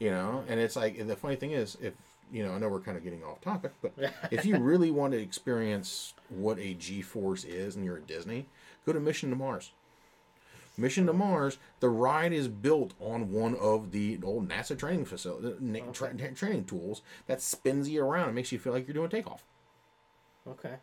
[0.00, 1.92] you know and it's like and the funny thing is if
[2.32, 3.92] you know i know we're kind of getting off topic but
[4.30, 8.46] if you really want to experience what a g-force is and you're at disney
[8.86, 9.72] go to mission to mars
[10.76, 15.80] mission to mars the ride is built on one of the old nasa training facility
[15.80, 18.94] uh, tra- tra- training tools that spins you around and makes you feel like you're
[18.94, 19.44] doing takeoff
[20.48, 20.76] Okay.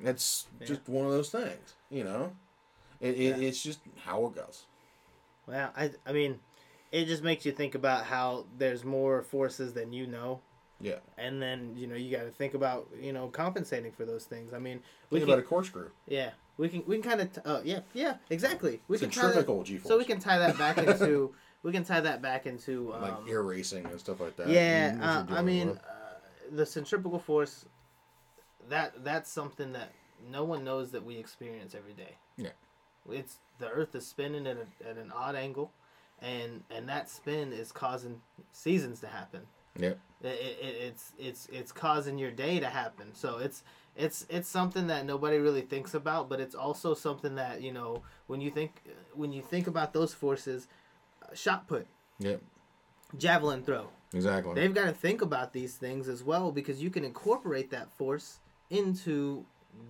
[0.00, 2.32] that's just one of those things you know
[3.00, 4.64] it, it, it's just how it goes
[5.46, 6.38] Well, I I mean,
[6.92, 10.40] it just makes you think about how there's more forces than you know.
[10.80, 11.00] Yeah.
[11.18, 14.52] And then you know you got to think about you know compensating for those things.
[14.52, 15.90] I mean, we Think can, about a corkscrew.
[16.06, 18.80] yeah, we can we can kind of t- uh, yeah yeah exactly.
[18.88, 19.88] We can tie that, G-force.
[19.88, 23.14] so we can tie that back into we can tie that back into um, like
[23.28, 24.48] air racing and stuff like that.
[24.48, 25.74] yeah, uh, I mean, uh,
[26.50, 27.64] the centrifugal force.
[28.68, 29.92] That that's something that
[30.30, 32.16] no one knows that we experience every day.
[32.36, 32.50] Yeah.
[33.10, 35.72] It's the Earth is spinning at, a, at an odd angle,
[36.20, 38.20] and and that spin is causing
[38.52, 39.42] seasons to happen.
[39.78, 43.14] Yeah, It, it, it's it's it's causing your day to happen.
[43.14, 43.64] So it's
[43.96, 48.02] it's it's something that nobody really thinks about, but it's also something that you know
[48.26, 48.82] when you think
[49.14, 50.66] when you think about those forces,
[51.22, 51.86] uh, shot put,
[52.18, 52.40] Yep.
[53.18, 53.88] javelin throw.
[54.14, 54.54] Exactly.
[54.54, 58.40] They've got to think about these things as well because you can incorporate that force
[58.70, 59.44] into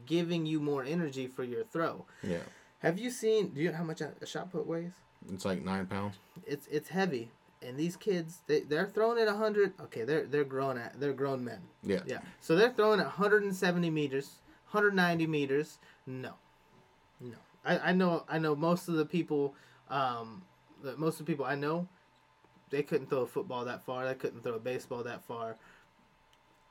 [0.07, 2.05] giving you more energy for your throw.
[2.23, 2.39] yeah.
[2.81, 3.51] Have you seen?
[3.51, 4.91] Do you know how much a, a shot put weighs?
[5.33, 6.17] It's like nine pounds.
[6.45, 7.31] It's it's heavy,
[7.67, 9.73] and these kids they they're throwing at hundred.
[9.81, 11.61] Okay, they're they're grown at they're grown men.
[11.83, 12.01] Yeah.
[12.07, 15.79] Yeah, so they're throwing at 170 meters, 190 meters.
[16.07, 16.33] No,
[17.21, 17.37] no.
[17.65, 19.55] I, I know I know most of the people,
[19.91, 20.43] um,
[20.83, 21.89] the, most of the people I know,
[22.71, 24.07] they couldn't throw a football that far.
[24.07, 25.57] They couldn't throw a baseball that far.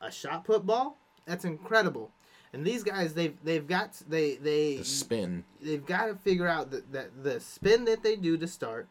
[0.01, 2.11] A shot put ball, that's incredible.
[2.53, 5.43] And these guys, they've they've got they they The spin.
[5.61, 8.87] they've got to figure out that, that the spin that they do to start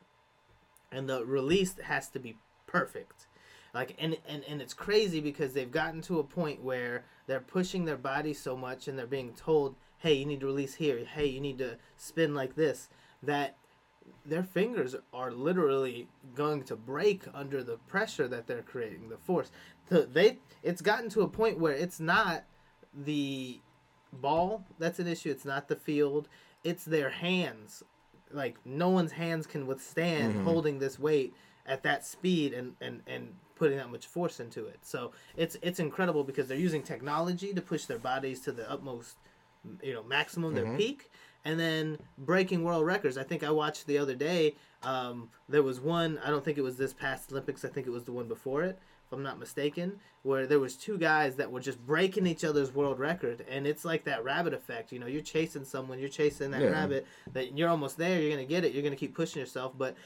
[0.93, 3.27] and the release has to be perfect.
[3.75, 7.85] Like and, and and it's crazy because they've gotten to a point where they're pushing
[7.85, 11.05] their body so much and they're being told hey you need to release here.
[11.05, 12.89] Hey you need to spin like this
[13.23, 13.57] that
[14.25, 19.53] their fingers are literally going to break under the pressure that they're creating the force.
[19.89, 22.45] The, they it's gotten to a point where it's not
[22.93, 23.61] the
[24.13, 25.31] ball that's an issue.
[25.31, 26.29] It's not the field.
[26.65, 27.85] It's their hands
[28.33, 30.43] like no one's hands can withstand Mhm.
[30.45, 31.35] holding this weight
[31.67, 35.79] at that speed and and and putting that much force into it so it's it's
[35.81, 39.17] incredible because they're using technology to push their bodies to the utmost
[39.83, 40.77] you know maximum their Mhm.
[40.77, 41.11] peak
[41.45, 45.79] and then breaking world records i think i watched the other day um, there was
[45.81, 48.27] one i don't think it was this past olympics i think it was the one
[48.29, 48.79] before it
[49.11, 52.73] if i'm not mistaken where there was two guys that were just breaking each other's
[52.73, 56.51] world record and it's like that rabbit effect you know you're chasing someone you're chasing
[56.53, 56.69] that Yeah.
[56.69, 59.97] rabbit that you're almost there you're gonna get it you're gonna keep pushing yourself but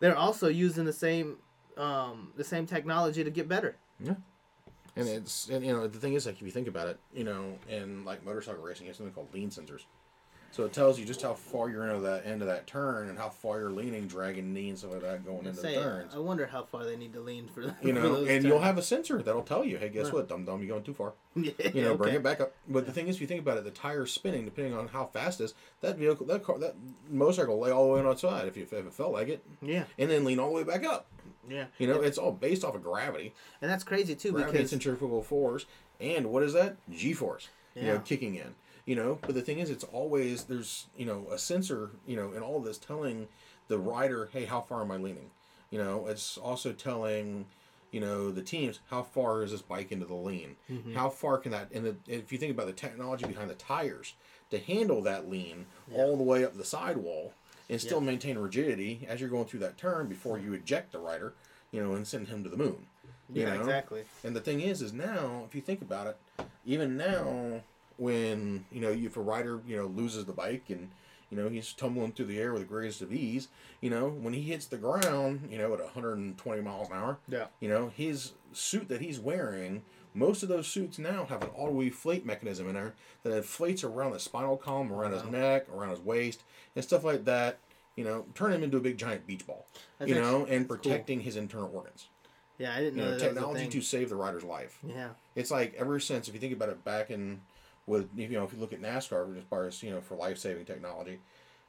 [0.00, 1.38] they're also using the same
[1.78, 4.16] um, the same technology to get better Yeah.
[4.96, 7.24] And it's and you know the thing is like if you think about it, you
[7.24, 9.84] know, in like motorcycle racing, it's something called lean sensors.
[10.52, 13.18] So it tells you just how far you're into that end of that turn and
[13.18, 16.14] how far you're leaning, dragging knee and stuff like that going into Say, the turns.
[16.14, 17.82] i wonder how far they need to lean for, that.
[17.82, 20.16] You know, and you'll have a sensor that'll tell you, hey, guess Huh.
[20.16, 21.14] what, dum dum, you're going too far.
[21.34, 22.52] yeah, You know, bring it back up.
[22.68, 25.06] But the thing is, if you think about it, the tire's spinning depending on how
[25.06, 25.54] fast it is.
[25.80, 26.74] That vehicle, that car, that
[27.10, 29.42] motorcycle lay all the way on its side if, you, if it felt like it,
[29.62, 31.06] yeah and then lean all the way back up.
[31.48, 33.32] yeah You know, it's all based off of gravity.
[33.62, 35.64] and that's crazy too gravity because centrifugal force
[35.98, 37.82] and what is that g-force Yeah.
[37.82, 41.26] you know kicking in you know but the thing is it's always there's you know
[41.30, 43.28] a sensor you know in all this telling
[43.68, 45.30] the rider hey how far am i leaning
[45.70, 47.46] you know it's also telling
[47.90, 50.94] you know the teams how far is this bike into the lean Mm-hmm.
[50.94, 54.14] how far can that and the, if you think about the technology behind the tires
[54.50, 57.32] to handle that lean all the way up the sidewall
[57.70, 58.06] and still Yeah.
[58.06, 61.34] maintain rigidity as you're going through that turn before you eject the rider
[61.70, 62.86] you know and send him to the moon
[63.32, 63.60] you yeah know?
[63.60, 66.16] exactly And the thing is, is now if you think about it,
[66.64, 67.62] even now
[68.02, 70.90] when you know if a rider you know loses the bike and
[71.30, 73.48] you know he's tumbling through the air with the greatest of ease,
[73.80, 77.46] you know when he hits the ground, you know at 120 miles an hour, yeah
[77.60, 79.82] you know his suit that he's wearing.
[80.14, 84.12] Most of those suits now have an auto inflate mechanism in there that inflates around
[84.12, 85.30] the spinal column, around his uh-huh.
[85.30, 86.42] neck, around his waist,
[86.76, 87.60] and stuff like that.
[87.96, 89.64] You know, turn him into a big giant beach ball.
[89.98, 90.76] That's you know, and that's cool.
[90.76, 92.08] protecting his internal organs.
[92.58, 94.44] yeah i didn't You know, know, that that was a technology to save the rider's
[94.44, 97.40] life yeah it's like ever since if you think about it back in
[97.86, 100.38] with you know if you look at NASCAR as far as you know for life
[100.38, 101.18] saving technology,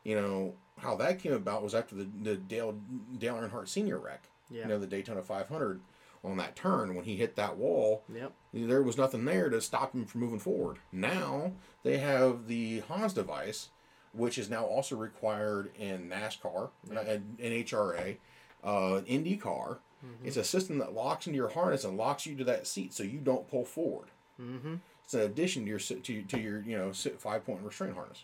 [0.03, 2.77] you know how that came about was after the the Dale
[3.17, 4.23] Dale Earnhardt Senior wreck.
[4.49, 5.81] yeah You know the Daytona 500
[6.23, 9.93] on that turn when he hit that wall, yep there was nothing there to stop
[9.93, 10.77] him from moving forward.
[10.91, 13.69] Now they have the HANS device,
[14.13, 18.17] which is now also required in NASCAR and NHRA,
[18.63, 19.79] uh, IndyCar.
[20.05, 20.25] Mm-hmm.
[20.25, 23.03] It's a system that locks into your harness and locks you to that seat so
[23.03, 24.09] you don't pull forward.
[24.39, 28.23] mm-hmm It's an addition to your to, to your you know five point restraint harness.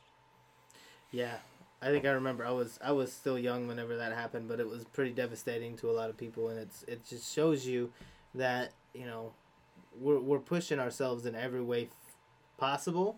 [1.12, 1.38] Yeah,
[1.82, 2.46] I think I remember.
[2.46, 5.90] I was I was still young whenever that happened, but it was pretty devastating to
[5.90, 7.92] a lot of people, and it's it just shows you
[8.36, 9.34] that you know
[10.00, 12.16] we're we're pushing ourselves in every way f-
[12.58, 13.18] possible,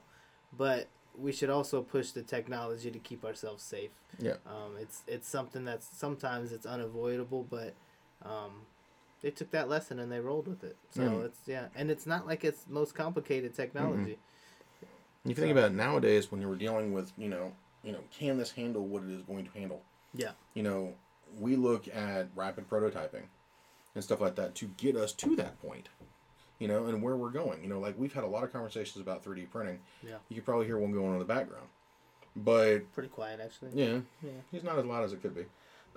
[0.58, 3.92] but we should also push the technology to keep ourselves safe.
[4.20, 4.36] Yeah.
[4.46, 7.74] Um, it's it's something that's sometimes it's unavoidable, but
[8.24, 8.66] um,
[9.22, 10.78] they took that lesson and they rolled with it.
[10.92, 11.26] So Mm.
[11.26, 14.18] it's yeah, and it's not like it's most complicated technology.
[15.24, 17.54] If you think about it nowadays, when you were dealing with, you know,
[17.84, 19.84] you know, can this handle what it is going to handle?
[20.14, 20.32] Yeah.
[20.56, 20.96] You know,
[21.40, 23.26] we look at rapid prototyping
[23.94, 25.90] and stuff like that to get us to that point.
[26.58, 27.62] You know, and where we're going.
[27.64, 29.80] You know, like we've had a lot of conversations about 3D printing.
[30.04, 30.18] Yeah.
[30.30, 31.68] You could probably hear one going on in the background.
[32.36, 33.72] But Pretty quiet actually.
[33.74, 34.32] yeah, Yeah.
[34.52, 35.46] he's not as loud as it could be.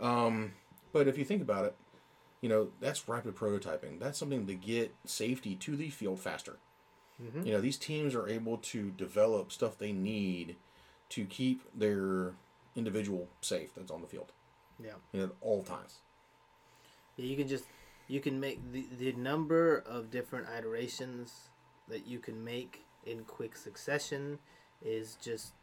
[0.01, 0.53] Um,
[0.93, 1.75] but if you think about it,
[2.45, 3.99] you know, that's rapid prototyping.
[3.99, 6.59] That's something to get safety to the field faster.
[7.19, 7.47] Mhm.
[7.47, 10.57] You know, these teams are able to develop stuff they need
[11.09, 12.35] to keep their
[12.77, 14.31] individual safe that's on the field.
[14.79, 14.97] Yeah.
[15.13, 16.01] You know, at all times.
[17.17, 17.65] Yeah, you can just
[18.09, 21.49] you can make the the number of different iterations
[21.89, 24.39] that you can make in quick succession
[24.83, 25.55] is just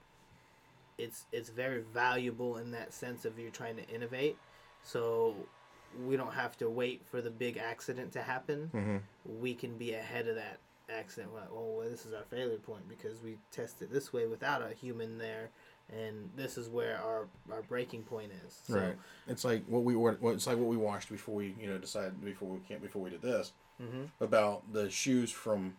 [0.98, 4.40] it's it's very valuable in that sense of you're trying to innovate.
[4.82, 5.48] So
[6.06, 8.70] we don't have to wait for the big accident to happen.
[8.74, 8.98] Mm-hmm.
[9.42, 11.34] We can be ahead of that accident.
[11.34, 14.74] Like, oh, well, this is our failure point because we tested this way without a
[14.74, 15.50] human there,
[15.92, 18.62] and this is where our our breaking point is.
[18.68, 18.96] So, right.
[19.28, 20.18] It's like what we were.
[20.24, 23.10] It's like what we watched before we, you know, decided before we can't before we
[23.10, 23.52] did this
[23.82, 24.10] Mhm.
[24.20, 25.76] about the shoes from,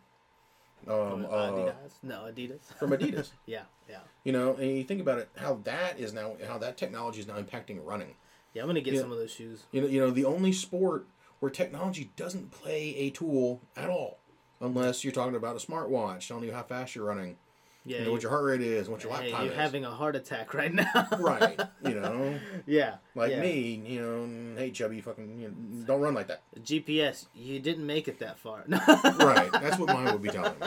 [0.89, 1.93] um, Uh, uh, Adidas?
[2.03, 2.65] No, Adidas.
[2.79, 3.31] from Adidas.
[3.47, 6.77] yeah, yeah, you know, and you think about it, how that is now, how that
[6.77, 8.17] technology is now impacting running.
[8.55, 8.63] Yeah.
[8.63, 9.01] I'm gonna get Yeah.
[9.01, 9.65] some of those shoes.
[9.73, 11.07] You know, you know, the only sport
[11.41, 14.19] where technology doesn't play a tool at all,
[14.61, 17.37] unless you're talking about a smartwatch telling you how fast you're running,
[17.85, 19.45] Yeah, you know, what your heart rate is, what your hey, lap time is.
[19.47, 19.59] you're is.
[19.61, 21.09] having a heart attack right now.
[21.19, 21.59] right.
[21.85, 23.41] You know, yeah, like yeah.
[23.41, 23.83] me.
[23.85, 26.43] You know, hey chubby, you fucking, you know, don't run like that.
[26.63, 28.65] GPS, you didn't make it that far.
[28.69, 29.51] Right.
[29.53, 30.67] That's what mine would be telling me.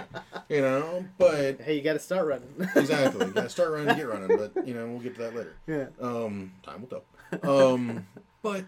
[0.50, 2.50] You know, but Hey, you got to start running.
[2.76, 4.36] exactly, you gotta start running get running.
[4.36, 5.56] But you know, we'll get to that later.
[5.68, 5.86] yeah.
[6.02, 7.04] Um, time will tell.
[7.44, 8.06] Um,
[8.42, 8.66] but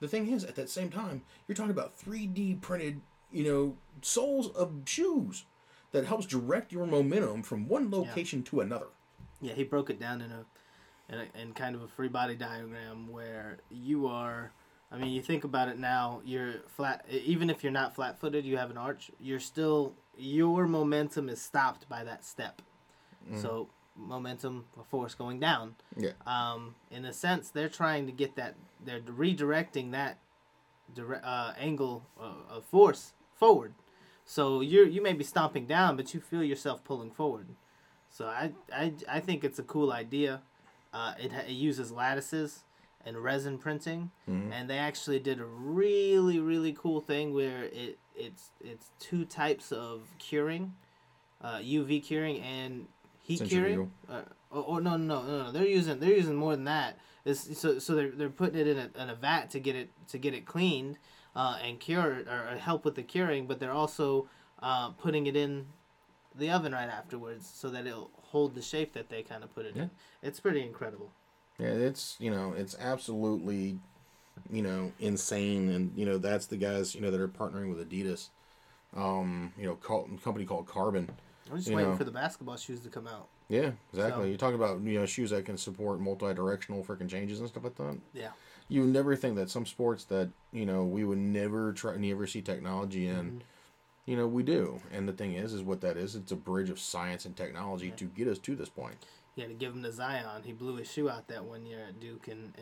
[0.00, 3.00] the thing is, at that same time, you're talking about 3D printed,
[3.32, 5.44] you know, soles of shoes
[5.92, 8.88] that helps direct your momentum from one location to another.
[9.40, 10.44] Yeah, he broke it down in a,
[11.08, 14.52] in a in kind of a free body diagram where you are.
[14.90, 16.20] I mean, you think about it now.
[16.24, 17.04] You're flat.
[17.10, 19.10] Even if you're not flat-footed, you have an arch.
[19.20, 22.62] You're still your momentum is stopped by that step.
[23.40, 25.76] So momentum, force going down.
[25.96, 26.10] Yeah.
[26.26, 28.54] Um, in a sense, they're trying to get that.
[28.84, 30.18] They're redirecting that
[30.92, 33.74] dire- uh, angle uh, of force forward.
[34.24, 37.48] So you you may be stomping down, but you feel yourself pulling forward.
[38.10, 40.42] So I I, I think it's a cool idea.
[40.92, 42.62] Uh, it, it uses lattices
[43.04, 44.10] and resin printing,
[44.52, 49.72] and they actually did a really really cool thing where it it's it's two types
[49.72, 50.74] of curing,
[51.42, 52.86] uh, UV curing and
[53.24, 53.90] heat curing.
[54.08, 56.98] Uh, or, or no, no no no they're using they're using more than that.
[57.24, 59.90] It's, so so they're, they're putting it in a, in a vat to get it
[60.08, 60.98] to get it cleaned
[61.34, 64.28] uh, and cure or help with the curing, but they're also
[64.62, 65.66] uh, putting it in
[66.36, 69.64] the oven right afterwards so that it'll hold the shape that they kind of put
[69.64, 69.90] it in.
[70.22, 71.12] It's pretty incredible.
[71.58, 73.78] Yeah, it's you know, it's absolutely,
[74.50, 77.88] you know, insane, and you know that's the guys you know that are partnering with
[77.88, 78.28] Adidas,
[78.96, 81.08] um, you know, call, company called Carbon.
[81.50, 81.96] I'm just waiting know.
[81.96, 83.28] for the basketball shoes to come out.
[83.48, 84.24] Yeah, exactly.
[84.24, 87.64] So- you talk about you know shoes that can support multi-directional freaking changes and stuff
[87.64, 87.98] like that.
[88.12, 88.30] Yeah.
[88.68, 92.26] You would never think that some sports that you know we would never try, never
[92.26, 93.38] see technology in, Mm-hmm.
[94.06, 94.80] you know, we do.
[94.92, 96.14] And the thing is, is what that is.
[96.14, 98.96] It's a bridge of science and technology to get us to this point.
[99.36, 101.98] Yeah, to give him to Zion, he blew his shoe out that one year at
[102.00, 102.54] Duke, and,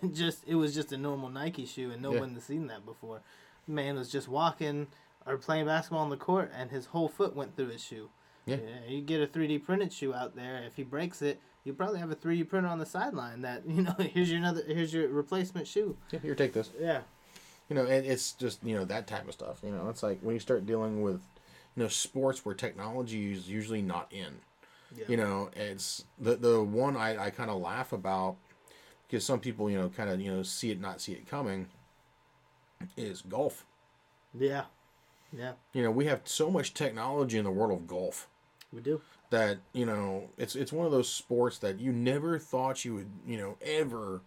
[0.00, 2.20] and just it was just a normal Nike shoe, and no Yeah.
[2.20, 3.20] one had seen that before.
[3.68, 4.86] Man was just walking
[5.26, 8.08] or playing basketball on the court, and his whole foot went through his shoe.
[8.46, 8.56] Yeah.
[8.88, 10.62] you get a 3D printed shoe out there.
[10.66, 13.82] If he breaks it, you probably have a 3D printer on the sideline that you
[13.82, 13.94] know.
[13.98, 14.62] Here's your another.
[14.66, 15.96] Here's your replacement shoe.
[16.10, 16.70] Yeah, here, take this.
[16.78, 17.00] Yeah.
[17.68, 19.60] You know, and it's just you know that type of stuff.
[19.62, 21.20] You know, it's like when you start dealing with,
[21.76, 24.40] you know, sports where technology is usually not in.
[24.94, 25.04] Yeah.
[25.08, 28.36] You know, it's the the one I, I kind of laugh about
[29.06, 31.68] because some people you know kind of you know see it not see it coming.
[32.98, 33.64] Is golf.
[34.38, 34.64] Yeah.
[35.32, 35.52] Yeah.
[35.72, 38.28] You know, we have so much technology in the world of golf
[38.74, 39.00] We do.
[39.30, 43.10] that you know it's it's one of those sports that you never thought you would
[43.26, 44.22] you know ever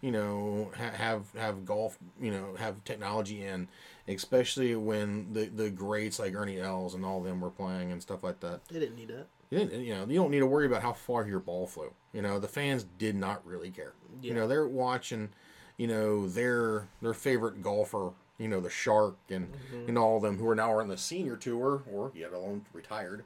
[0.00, 3.68] you know ha- have have golf you know have technology in
[4.08, 8.02] especially when the the greats like Ernie Els and all of them were playing and
[8.02, 8.66] stuff like that.
[8.68, 9.26] They didn't need that.
[9.50, 11.92] you, didn't, you know you don't need to worry about how far your ball flew.
[12.12, 13.94] You know the fans did not really care.
[14.22, 15.30] You know they're watching
[15.76, 19.88] you know their their favorite golfer you know the shark and mm-hmm.
[19.88, 23.24] and all of them who are now on the senior tour or yet alone retired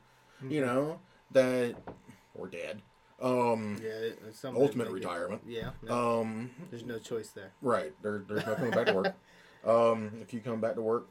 [0.50, 1.74] you know that
[2.34, 2.82] or dead
[3.20, 4.10] um Yeah.
[4.54, 5.70] ultimate retirement Yeah.
[5.82, 7.52] No, um there's no choice there.
[7.62, 9.14] right there, there's no coming back to work
[9.64, 11.08] Um, if you come back to work,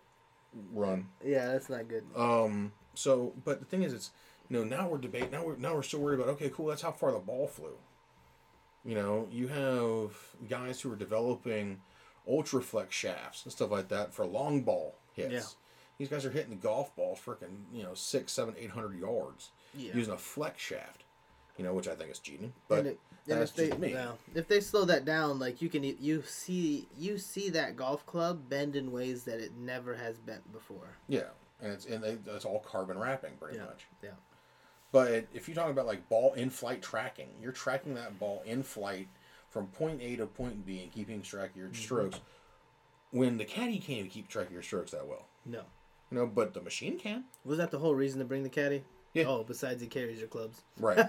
[0.71, 1.07] run.
[1.25, 2.03] Yeah, that's not good.
[2.15, 4.11] Um, so, but the thing is, it's
[4.47, 6.83] you know now we're debating now we're now we're still worried about okay, cool, that's
[6.83, 7.75] how far the ball flew.
[8.85, 10.11] You know, you have
[10.47, 11.81] guys who are developing
[12.27, 15.55] ultra flex shafts and stuff like that for long ball hits.
[15.97, 19.51] These guys are hitting the golf balls freaking you know six, seven, eight hundred yards
[19.75, 19.93] Yeah.
[19.95, 21.03] using a flex shaft.
[21.57, 23.95] You know, which I think is cheating, but it, that's if they just me.
[24.33, 28.49] if they slow that down, like you can you see you see that golf club
[28.49, 30.97] bend in ways that it never has bent before.
[31.07, 31.29] Yeah,
[31.61, 33.65] and it's and they, it's all carbon wrapping pretty Yeah.
[33.65, 33.85] much.
[34.01, 34.09] Yeah.
[34.91, 38.63] But if you're talking about like ball in flight tracking, you're tracking that ball in
[38.63, 39.07] flight
[39.49, 41.83] from point A to point B and keeping track of your Mm-hmm.
[41.83, 42.19] strokes.
[43.11, 45.61] When the caddy can't even keep track of your strokes that well, No.
[46.13, 47.23] You know, but the machine can.
[47.43, 48.83] Was that the whole reason to bring the caddy?
[49.13, 49.25] Yeah.
[49.27, 50.61] Oh, besides he carries your clubs.
[50.79, 51.03] Right.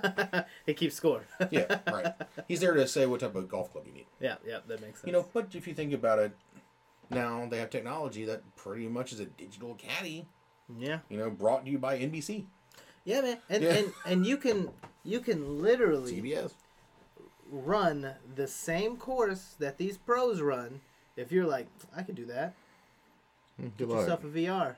[0.67, 1.23] he keeps score.
[1.51, 1.79] yeah.
[1.91, 2.13] Right.
[2.49, 4.07] He's there to say what type of golf club you need.
[4.21, 5.07] yeah, yeah, that makes sense.
[5.07, 6.33] You know, but if you think about it,
[7.11, 10.27] now they have technology that pretty much is a digital caddy.
[10.79, 11.01] Yeah.
[11.11, 12.47] You know, brought to you by NBC,
[13.05, 13.39] Yeah, man.
[13.51, 13.71] And Yeah.
[13.75, 14.71] and and you can
[15.03, 16.53] you can literally CBS.
[17.51, 20.81] run the same course that these pros run
[21.17, 22.55] if you're like, I could do that.
[23.59, 24.01] Hmm, good Get luck.
[24.01, 24.77] yourself a VR.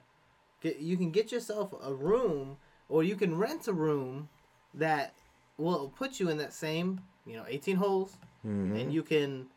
[0.79, 2.57] You can get yourself a room,
[2.88, 4.29] or you can rent a room
[4.74, 5.14] that
[5.59, 8.81] will put you in that same, you know, 18 holes, Mhm.
[8.81, 9.48] and you can,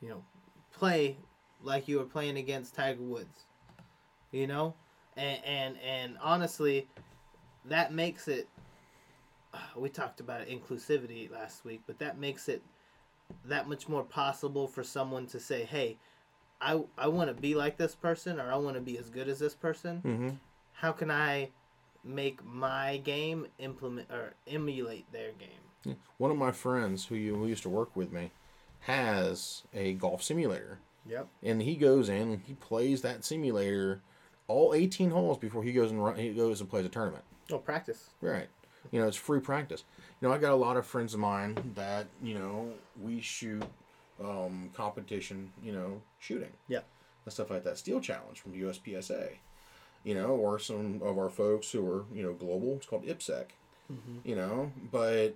[0.00, 0.24] you know,
[0.72, 1.16] play
[1.62, 3.46] like you were playing against Tiger Woods.
[4.32, 4.74] You know,
[5.16, 6.88] and and and honestly,
[7.66, 8.48] that makes it.
[9.76, 12.62] We talked about inclusivity last week, but that makes it
[13.44, 15.98] that much more possible for someone to say, "Hey,
[16.60, 19.28] I I want to be like this person, or I want to be as good
[19.28, 20.02] as this person.
[20.02, 20.38] Mhm.
[20.74, 21.50] How can I
[22.04, 27.46] make my game implement or emulate their game?" One of my friends who, you, who
[27.46, 28.30] used to work with me
[28.80, 30.78] has a golf simulator.
[31.06, 31.28] Yep.
[31.42, 34.00] And he goes in he plays that simulator
[34.46, 37.24] all 18 holes before he goes and run, he goes and plays a tournament.
[37.50, 38.10] Oh, practice.
[38.20, 38.48] Right.
[38.90, 39.84] You know, it's free practice.
[40.20, 43.62] You know, I got a lot of friends of mine that, you know, we shoot
[44.22, 46.84] um, competition, you know, shooting Yep.
[47.24, 47.78] and stuff like that.
[47.78, 49.30] Steel Challenge from USPSA,
[50.04, 52.76] you know, or some of our folks who are, you know, global.
[52.76, 53.46] It's called IPSC,
[53.92, 54.18] mm-hmm.
[54.22, 54.70] you know.
[54.92, 55.34] But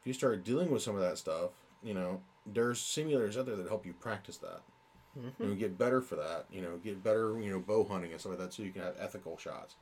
[0.00, 1.50] if you start dealing with some of that stuff,
[1.82, 4.60] you know, there's simulators out there that help you practice that.
[5.18, 5.42] Mm-hmm.
[5.42, 6.46] You know, get better for that.
[6.52, 8.82] You know, get better, you know, bow hunting and stuff like that, so you can
[8.82, 9.74] have ethical shots.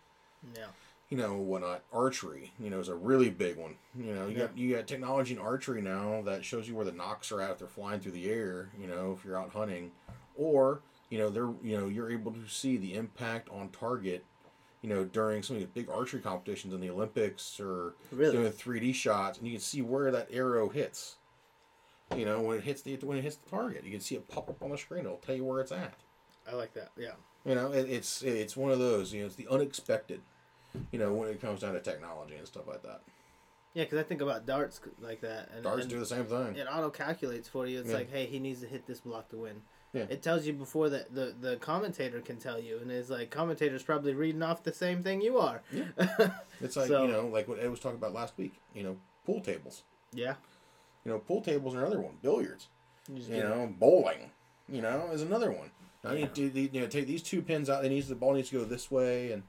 [0.56, 0.66] Yeah.
[1.08, 1.82] You know, whatnot.
[1.92, 3.74] Archery, you know, is a really big one.
[3.98, 6.92] You know, you got you got technology in archery now that shows you where the
[6.92, 8.70] nocks are at if they're flying through the air.
[8.80, 9.90] You know, if you're out hunting,
[10.36, 14.24] or you know, they're you know you're able to see the impact on target.
[14.82, 18.32] You know, during some of the big archery competitions in the Olympics or Really?
[18.32, 21.16] doing 3D shots, and you can see where that arrow hits.
[22.16, 24.26] You know, when it hits the when it hits the target, you can see it
[24.28, 25.04] pop up on the screen.
[25.04, 25.94] It'll tell you where it's at.
[26.50, 26.92] I like that.
[26.96, 27.12] Yeah.
[27.44, 29.12] You know, it, it's it's one of those.
[29.12, 30.22] You know, it's the unexpected.
[30.92, 33.02] You know, when it comes down to technology and stuff like that.
[33.74, 36.56] Yeah, because I think about darts like that, and, Darts and do the same thing.
[36.56, 37.78] it auto calculates for you.
[37.80, 37.96] It's Yeah.
[37.98, 39.62] like, hey, he needs to hit this block to win.
[39.92, 40.06] Yeah.
[40.08, 43.82] It tells you before the, the the commentator can tell you, and it's like commentator's
[43.82, 45.62] probably reading off the same thing you are.
[45.72, 45.84] Yeah.
[46.60, 48.54] It's like So- you know, like what Ed was talking about last week.
[48.74, 49.82] You know, pool tables.
[50.12, 50.34] yeah.
[51.04, 52.18] You know, pool tables are another one.
[52.22, 52.68] Billiards.
[53.08, 54.30] You You know, bowling.
[54.68, 55.70] You know, is another one.
[56.04, 56.12] Yeah.
[56.12, 57.84] you do the, you know take these two pins out.
[57.84, 59.42] It needs the ball needs to go this way and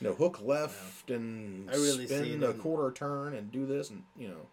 [0.00, 4.04] you know hook left and I really spin a quarter turn and do this and
[4.16, 4.46] you know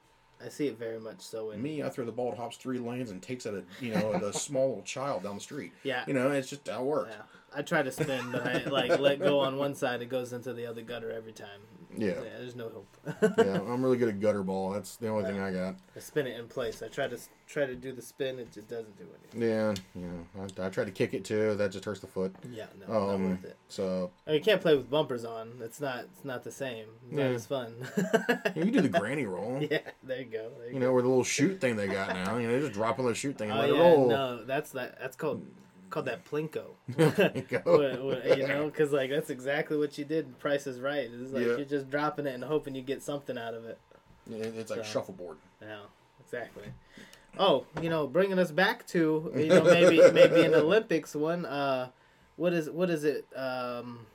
[0.43, 2.79] I see it very much so in me I throw the ball it hops three
[2.79, 5.71] lanes and takes at a you know a small little child down the street.
[5.83, 6.03] Yeah.
[6.07, 7.11] You know, it's just how it works.
[7.11, 7.23] Yeah.
[7.55, 10.53] I try to spin, but I like let go on one side, it goes into
[10.53, 11.61] the other gutter every time.
[11.95, 12.07] Yeah.
[12.07, 12.97] Yeah, there's no hope.
[13.37, 14.71] yeah, I'm really good at gutter ball.
[14.71, 15.75] That's the only thing I got.
[15.95, 16.81] I spin it in place.
[16.83, 19.49] I try to try to do the spin, it just doesn't do anything.
[19.49, 20.43] Yeah, yeah.
[20.61, 21.55] I, I tried to kick it too.
[21.55, 22.35] That just hurts the foot.
[22.51, 23.57] Yeah, no, Um, not worth it.
[23.69, 25.53] so I mean, you can't play with bumpers on.
[25.61, 25.99] It's not.
[26.13, 26.85] It's not the same.
[27.05, 27.27] It's not Yeah.
[27.29, 27.73] as fun.
[28.55, 29.59] you can do the granny roll.
[29.71, 30.49] yeah, there you go.
[30.57, 32.37] There you You know, with the little chute thing they got now.
[32.37, 34.09] You know, they just drop on the chute thing and Oh let yeah, it roll.
[34.09, 34.97] no, that's that.
[34.99, 35.45] That's called
[35.89, 36.65] called that plinko.
[36.87, 37.61] There you go.
[37.65, 40.37] What- what- you know, because like that's exactly what you did.
[40.39, 41.09] Price is Right.
[41.11, 41.55] It's like Yeah.
[41.57, 43.79] you're just dropping it and hoping you get something out of it.
[44.29, 45.37] It- It's like So- shuffleboard.
[45.61, 45.79] Yeah,
[46.19, 46.73] exactly.
[47.39, 51.45] Oh, you know, bringing us back to you know maybe maybe an Olympics one.
[51.45, 51.89] Uh,
[52.35, 53.25] what is what is it?
[53.35, 54.07] Um,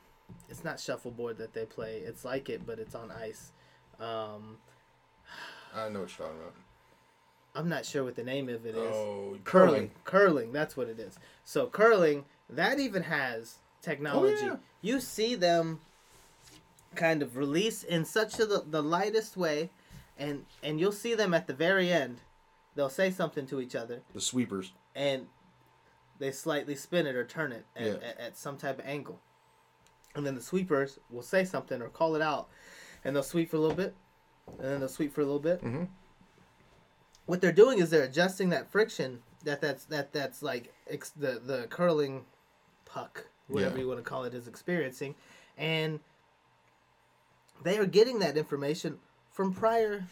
[0.49, 1.99] it's not shuffleboard that they play.
[1.99, 3.53] It's like it, but it's on ice.
[4.01, 4.59] Um,
[5.75, 6.55] I know what you're talking about.
[7.55, 8.95] I'm not sure what the name of it is.
[8.97, 9.91] Oh, curling.
[10.05, 14.57] curling that's what it is so curling that even has technology Oh, yeah.
[14.81, 15.81] you see them
[16.95, 19.71] kind of release in such a, the, the lightest way
[20.19, 22.19] and and you'll see them at the very end
[22.75, 24.73] they'll say something to each other The sweepers.
[24.95, 25.27] and
[26.19, 27.93] they slightly spin it or turn it at, Yeah.
[27.95, 29.19] at, at some type of angle.
[30.15, 32.49] And then the sweepers will say something or call it out,
[33.03, 33.95] and they'll sweep for a little bit,
[34.47, 35.61] and then they'll sweep for a little bit.
[35.65, 35.89] Mhm.
[37.27, 41.41] What they're doing is they're adjusting that friction that that's that that's like ex- the
[41.45, 42.25] the curling
[42.85, 43.83] puck, whatever Yeah.
[43.83, 45.15] you want to call it, is experiencing,
[45.57, 46.01] and
[47.63, 48.99] they are getting that information
[49.31, 50.05] from prior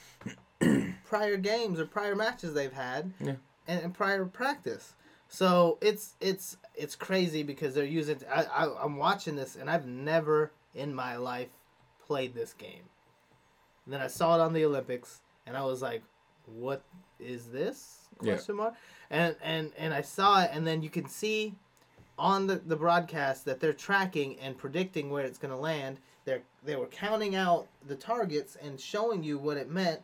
[1.04, 3.34] prior games or prior matches they've had Yeah.
[3.66, 4.94] and, and prior practice.
[5.28, 8.20] So it's it's it's crazy because they're using.
[8.32, 11.50] I, I I'm watching this and I've never in my life
[12.04, 12.88] played this game.
[13.84, 16.02] And then I saw it on the Olympics and I was like,
[16.56, 16.82] "What
[17.18, 18.34] is this?" Yeah.
[18.34, 18.74] Question mark.
[19.10, 21.54] And and and I saw it and then you can see
[22.18, 25.98] on the, the broadcast that they're tracking and predicting where it's going to land.
[26.24, 30.00] They're they were counting out the targets and showing you what it meant.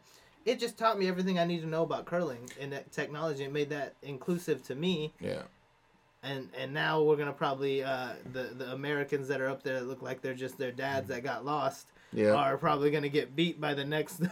[0.47, 3.45] It just taught me everything I need to know about curling and that technology.
[3.45, 5.13] It made that inclusive to me.
[5.21, 5.43] Yeah.
[6.23, 9.87] And and now we're gonna probably uh, the the Americans that are up there that
[9.87, 12.33] look like they're just their dads that got lost Yeah.
[12.35, 14.23] are probably gonna get beat by the next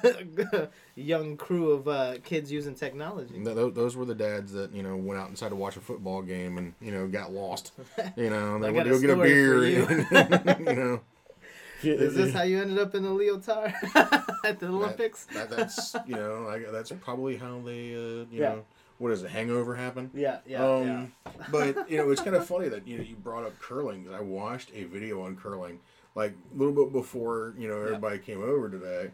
[0.94, 3.34] young crew of uh, kids using technology.
[3.44, 6.22] Th- those were the dads that you know went out inside to watch a football
[6.22, 7.72] game and you know got lost.
[8.16, 9.28] You know, they went to go get a story
[9.74, 10.04] beer.
[10.04, 11.00] for you know.
[11.82, 13.74] Is this how you ended up in the leotard
[14.44, 15.26] at the Olympics?
[15.26, 18.48] That, that, that's you know I, that's probably how they uh, you Yeah.
[18.50, 18.64] know
[18.98, 20.10] what is it hangover happen.
[20.14, 21.12] yeah, yeah, um,
[21.50, 24.04] but you know it's kind of funny that you know you brought up curling.
[24.04, 25.80] 'cause I watched a video on curling
[26.14, 29.10] like a little bit before you know everybody came over today,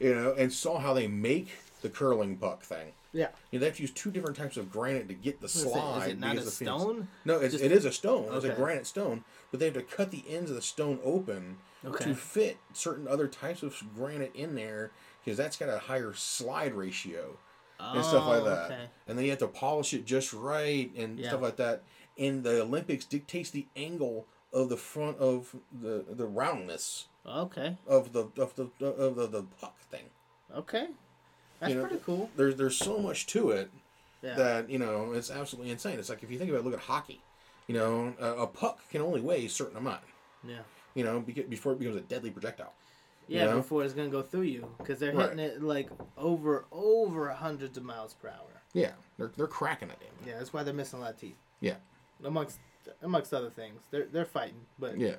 [0.00, 1.50] you know, and saw how they make
[1.82, 2.92] the curling puck thing.
[3.12, 3.28] yeah.
[3.50, 5.52] You know, they have to use two different types of granite to get the Is
[5.52, 6.02] slide.
[6.06, 7.08] is it not a stone?
[7.24, 8.28] No, it's, Just- it is a stone.
[8.32, 11.58] It's a granite stone, but they have to cut the ends of the stone open
[11.84, 12.04] Okay.
[12.04, 14.92] to fit certain other types of granite in there
[15.24, 17.36] because that's got a higher slide ratio
[17.80, 18.70] and stuff like Oh, that.
[18.70, 18.84] okay.
[19.08, 21.28] And then you have to polish it just right and Yeah.
[21.30, 21.82] stuff like that.
[22.16, 27.76] And the Olympics dictates the angle of the front of the the roundness Okay.
[27.86, 30.04] of the of the of the, the puck thing.
[30.54, 30.88] Okay.
[31.60, 32.30] That's You know, pretty cool.
[32.36, 33.70] There's there's so much to it
[34.22, 34.34] Yeah.
[34.34, 35.98] that you know it's absolutely insane.
[35.98, 37.20] It's like if you think about it, look at hockey.
[37.68, 40.00] You know, a, a puck can only weigh a certain amount.
[40.46, 40.58] yeah.
[40.94, 42.74] You know, before it becomes a deadly projectile.
[43.28, 43.56] Yeah, know?
[43.58, 45.30] before it's gonna go through you, because they're Right.
[45.30, 45.88] hitting it like
[46.18, 48.60] over over hundreds of miles per hour.
[48.74, 49.98] Yeah, they're they're cracking it.
[50.00, 50.28] Damn.
[50.28, 51.36] Yeah, that's why they're missing a lot of teeth.
[51.60, 51.76] Yeah,
[52.24, 52.58] Amongst
[53.02, 55.16] amongst other things, they're they're fighting, but yeah.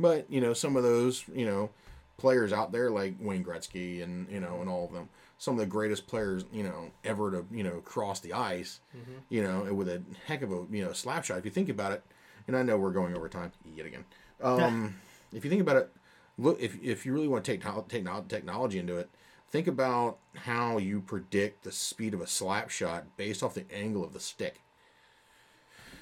[0.00, 1.70] But you know, some of those you know
[2.16, 5.08] players out there like Wayne Gretzky and you know and all of them,
[5.38, 8.80] some of the greatest players you know ever to you know cross the ice,
[9.28, 11.38] you know, with a heck of a you know slap shot.
[11.38, 12.02] If you think about it,
[12.48, 14.04] and I know we're going over time yet again.
[14.42, 14.96] Um,
[15.32, 15.90] if you think about it,
[16.36, 19.08] look if if you really want to take technol- technol- technology into it.
[19.48, 24.04] Think about how you predict the speed of a slap shot based off the angle
[24.04, 24.60] of the stick.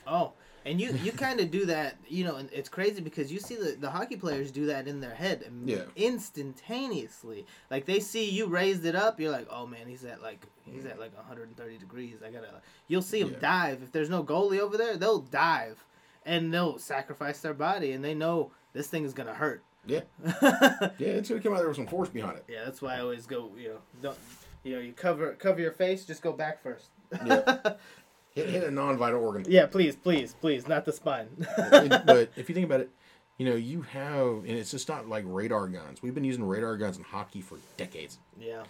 [0.07, 0.33] oh,
[0.65, 3.57] and you you kind of do that, you know, and it's crazy because you see
[3.57, 5.83] the the hockey players do that in their head Yeah.
[5.97, 7.47] instantaneously.
[7.71, 10.85] Like they see you raised it up, you're like, oh man, he's at like he's
[10.85, 12.17] at like 130 degrees.
[12.27, 12.49] I gotta.
[12.89, 13.39] You'll see them Yeah.
[13.41, 14.97] dive if there's no goalie over there.
[14.97, 15.85] They'll dive,
[16.25, 19.63] and they'll sacrifice their body, and they know this thing is gonna hurt.
[19.87, 20.03] Yeah,
[20.43, 22.45] yeah, it's gonna come out there with some force behind it.
[22.49, 23.51] Yeah, that's why I always go.
[23.57, 24.19] You know, don't.
[24.65, 26.05] You know, you cover cover your face.
[26.05, 26.87] Just go back first.
[27.27, 27.75] Yeah.
[28.35, 29.45] Hit, hit a non-vital organ.
[29.49, 31.29] yeah, please, please, please, not the spine.
[31.59, 32.91] But if you think about it,
[33.39, 36.03] you know, you have, and it's just not like radar guns.
[36.03, 38.19] We've been using radar guns in hockey for decades.
[38.39, 38.63] yeah,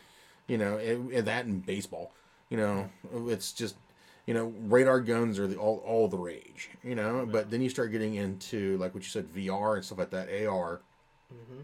[0.48, 2.12] You know, and, and that in baseball.
[2.48, 2.90] You know,
[3.28, 3.76] it's just,
[4.26, 6.70] you know, radar guns are the, all all the rage.
[6.84, 9.98] You know, but then you start getting into like what you said, VR and stuff
[9.98, 10.80] like that, AR.
[11.32, 11.62] Mm-hmm.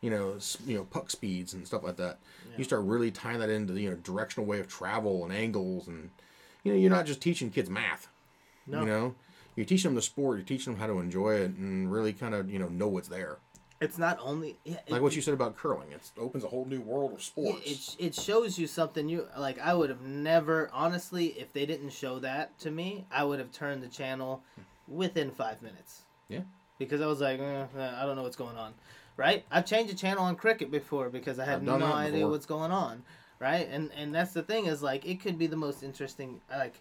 [0.00, 0.36] You know,
[0.66, 2.18] you know, puck speeds and stuff like that.
[2.56, 6.10] You start really tying that into you know directional way of travel and angles, and
[6.66, 8.08] you know, you're not just teaching kids math.
[8.66, 9.14] no, You know,
[9.54, 10.38] you're teaching them the sport.
[10.38, 13.08] You're teaching them how to enjoy it and really kind of you know know what's
[13.08, 13.38] there.
[13.80, 14.56] it's not only.
[14.64, 17.22] Yeah, it, Like what you said about curling, it opens a whole new world of
[17.22, 17.96] sports.
[17.98, 19.58] It, it shows you something you like.
[19.58, 23.52] I would have never, honestly, if they didn't show that to me, I would have
[23.52, 24.42] turned the channel
[24.88, 26.02] within five minutes.
[26.28, 26.40] Yeah.
[26.78, 28.74] Because I was like, eh, I don't know what's going on,
[29.16, 29.44] right?
[29.50, 32.30] I've changed the channel on cricket before because I had no idea before.
[32.30, 33.02] what's going on,
[33.38, 33.68] right?
[33.70, 36.80] And and that's the thing is like it could be the most interesting like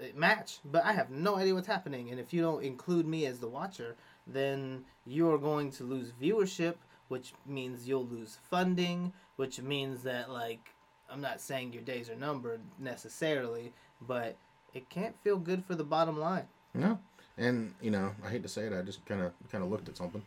[0.00, 2.10] uh, match, but I have no idea what's happening.
[2.10, 3.96] And if you don't include me as the watcher,
[4.26, 6.76] then you are going to lose viewership,
[7.08, 10.74] which means you'll lose funding, which means that like
[11.10, 14.36] I'm not saying your days are numbered necessarily, but
[14.74, 16.46] it can't feel good for the bottom line.
[16.74, 16.98] no,
[17.36, 19.88] and you know, I hate to say it, I just kind of kind of looked
[19.88, 20.22] at something.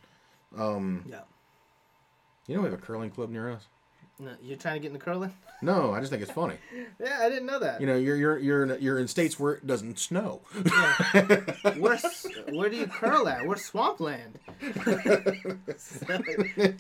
[0.58, 1.22] Um, Yeah.
[2.48, 3.68] you know, we have a curling club near us.
[4.24, 5.34] No, you're trying to get into curling?
[5.62, 6.56] No, I just think it's funny.
[7.00, 7.82] yeah, I didn't know that.
[7.82, 10.42] You know, you're you're you're in, you're in states where it doesn't snow.
[11.78, 12.00] where
[12.52, 13.46] where do you curl at?
[13.46, 14.40] We're swampland.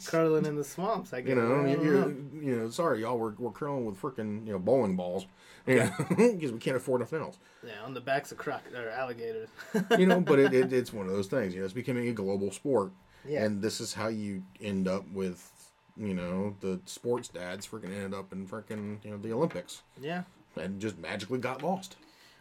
[0.05, 1.29] curling in the swamps, I guess.
[1.29, 2.15] You know, you're, know.
[2.41, 5.25] you know, sorry, y'all, we're, we're curling with freaking you know bowling balls,
[5.67, 7.37] know, because we can't afford nothing else.
[7.65, 9.49] Yeah, on the backs of croc or alligators.
[9.97, 11.53] You know, but it, it, it's one of those things.
[11.53, 12.91] You know, it's becoming a global sport,
[13.27, 13.43] Yeah.
[13.45, 15.49] and this is how you end up with,
[15.97, 20.23] you know, the sports dads freaking ended up in freaking you know the Olympics yeah.
[20.55, 21.97] and just magically got lost.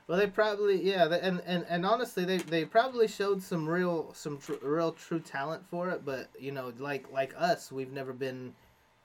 [0.06, 4.12] Well, they probably yeah, they, and, and and honestly, they, they probably showed some real
[4.14, 6.04] some tr- real true talent for it.
[6.04, 8.54] But you know, like like us, we've never been,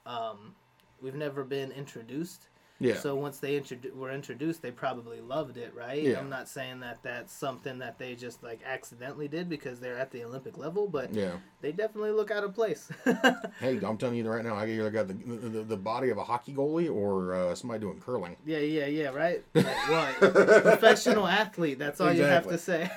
[0.06, 0.56] um,
[1.02, 2.48] we've never been introduced.
[2.80, 2.96] Yeah.
[2.96, 6.04] So once they introdu- were introduced, they probably loved it, right?
[6.04, 6.20] Yeah.
[6.20, 10.12] I'm not saying that that's something that they just like accidentally did because they're at
[10.12, 11.32] the Olympic level, but yeah.
[11.62, 12.90] they definitely look out of place.
[13.60, 16.24] Hey, I'm telling you right now, I either got the the, the body of a
[16.24, 18.36] hockey goalie or uh, somebody doing curling.
[18.46, 19.44] yeah, yeah, yeah, right.
[19.56, 19.90] Like,
[20.22, 20.34] what?
[20.64, 21.80] Professional athlete.
[21.80, 22.90] That's all you have to say.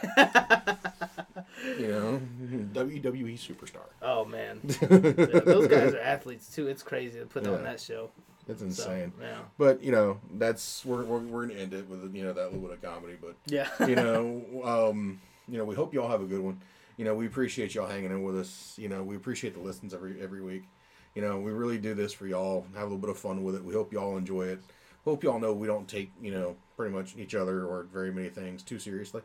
[1.79, 2.21] You know,
[2.73, 3.87] WWE superstar.
[4.03, 6.69] Oh man, Yeah, those guys are athletes too.
[6.69, 7.53] It's crazy to put Yeah.
[7.53, 8.11] on that show.
[8.59, 9.13] That's So, insane.
[9.21, 12.53] yeah, But you know, that's we're, we're we're gonna end it with you know that
[12.53, 13.17] little bit of comedy.
[13.21, 14.43] But yeah, you know,
[14.91, 16.61] um, you know, we hope y'all have a good one.
[16.97, 18.75] You know, we appreciate y'all hanging in with us.
[18.77, 20.65] You know, we appreciate the listens every every week.
[21.15, 22.67] You know, we really do this for y'all.
[22.75, 23.65] Have a little bit of fun with it.
[23.65, 24.61] We hope y'all enjoy it.
[25.05, 28.29] Hope y'all know we don't take you know pretty much each other or very many
[28.29, 29.23] things too seriously,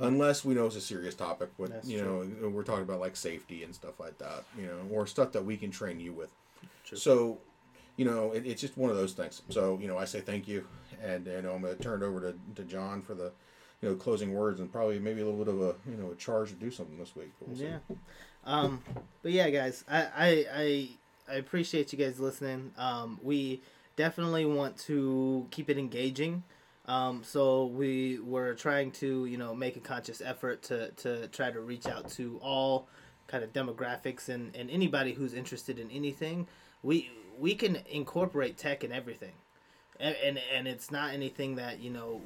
[0.00, 1.50] unless we know it's a serious topic.
[1.58, 4.44] With That's you know, we're talking about like safety and stuff like that.
[4.58, 6.28] You know, or stuff that we can train you with.
[6.84, 6.98] True.
[6.98, 7.38] So,
[7.96, 9.42] you know, it, it's just one of those things.
[9.50, 10.66] So, you know, I say thank you,
[11.02, 13.32] and you know, I'm going to turn it over to, to John for the,
[13.80, 16.14] you know, closing words and probably maybe a little bit of a you know a
[16.16, 17.32] charge to do something this week.
[17.40, 17.78] We'll yeah.
[18.44, 18.82] Um,
[19.22, 20.88] but yeah, guys, I, I I
[21.32, 22.72] I appreciate you guys listening.
[22.76, 23.62] Um, we
[23.96, 26.42] definitely want to keep it engaging.
[26.86, 31.50] Um, so we were trying to, you know, make a conscious effort to, to try
[31.50, 32.88] to reach out to all
[33.26, 36.46] kind of demographics and, and anybody who's interested in anything.
[36.82, 39.32] We we can incorporate tech in everything,
[40.00, 42.20] and and, and it's not anything that you know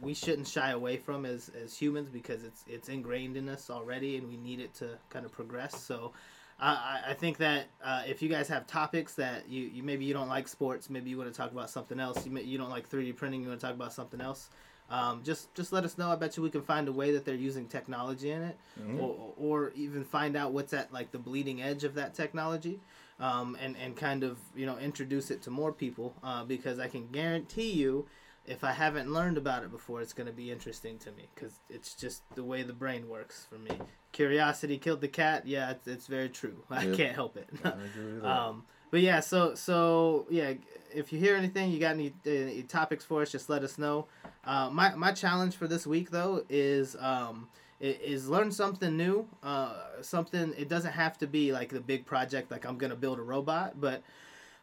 [0.00, 4.16] we shouldn't shy away from as, as humans because it's it's ingrained in us already
[4.16, 5.80] and we need it to kind of progress.
[5.82, 6.12] So.
[6.60, 10.12] I I think that uh, if you guys have topics that you, you maybe you
[10.12, 12.26] don't like sports, maybe you want to talk about something else.
[12.26, 14.50] You may, you don't like 3D printing, you want to talk about something else.
[14.90, 16.10] Um, just just let us know.
[16.10, 18.58] I bet you we can find a way that they're using technology in it,
[18.98, 22.80] or, or even find out what's at like the bleeding edge of that technology,
[23.20, 26.14] um, and and kind of you know introduce it to more people.
[26.22, 28.06] Uh, because I can guarantee you,
[28.46, 31.54] if I haven't learned about it before, it's going to be interesting to me because
[31.68, 33.70] it's just the way the brain works for me.
[34.12, 35.46] Curiosity killed the cat.
[35.46, 36.64] Yeah, it's, it's very true.
[36.70, 36.96] I Yep.
[36.96, 37.48] can't help it.
[37.64, 38.28] I agree with that.
[38.28, 40.54] um, but yeah, so so yeah,
[40.94, 44.06] if you hear anything, you got any, any topics for us, just let us know.
[44.44, 47.48] Uh, my my challenge for this week though is um
[47.80, 49.28] is learn something new.
[49.42, 53.18] Uh, something it doesn't have to be like the big project, like I'm gonna build
[53.18, 54.02] a robot, but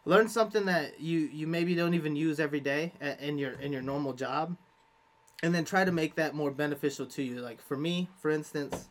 [0.05, 3.81] learn something that you you maybe don't even use every day in your in your
[3.81, 4.57] normal job,
[5.43, 7.39] and then try to make that more beneficial to you.
[7.39, 8.89] Like for me, for instance.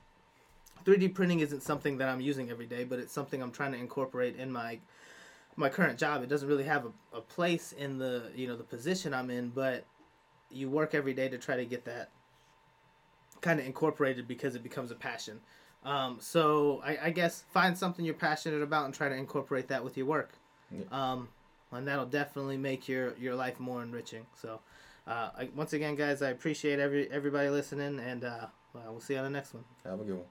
[0.85, 3.79] 3D printing isn't something that I'm using every day, but it's something I'm trying to
[3.79, 4.81] incorporate in my
[5.57, 6.22] my current job.
[6.22, 9.49] It doesn't really have a, a place in the you know the position I'm in,
[9.49, 9.87] but
[10.51, 12.11] you work every day to try to get that
[13.45, 15.38] kind of incorporated because it becomes a passion.
[15.84, 19.84] Um, so I, I guess find something you're passionate about and try to incorporate that
[19.84, 20.32] with your work.
[20.70, 20.84] Yeah.
[20.90, 21.28] Um,
[21.70, 24.24] and that'll definitely make your, your life more enriching.
[24.40, 24.61] So
[25.07, 29.12] uh, I, once again, guys, I appreciate every everybody listening, and uh, well, we'll see
[29.12, 29.64] you on the next one.
[29.84, 30.26] Have a good one.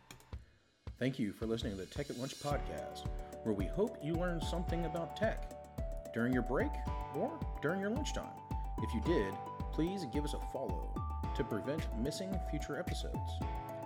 [0.97, 3.05] Thank you for listening to the Tech at Lunch podcast,
[3.43, 5.53] where we hope you learned something about tech
[6.13, 6.71] during your break
[7.15, 8.25] or during your lunchtime.
[8.79, 9.33] If you did,
[9.73, 10.91] please give us a follow
[11.35, 13.39] to prevent missing future episodes.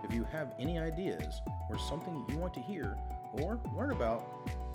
[0.03, 2.97] If you have any ideas or something you want to hear
[3.33, 4.23] or learn about,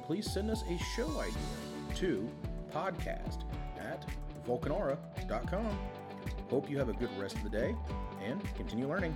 [0.02, 2.28] please send us a show idea to
[2.72, 3.44] podcast
[3.78, 4.04] at
[4.46, 5.78] vulcanara.com.
[6.50, 7.74] Hope you have a good rest of the day
[8.24, 9.14] and continue learning.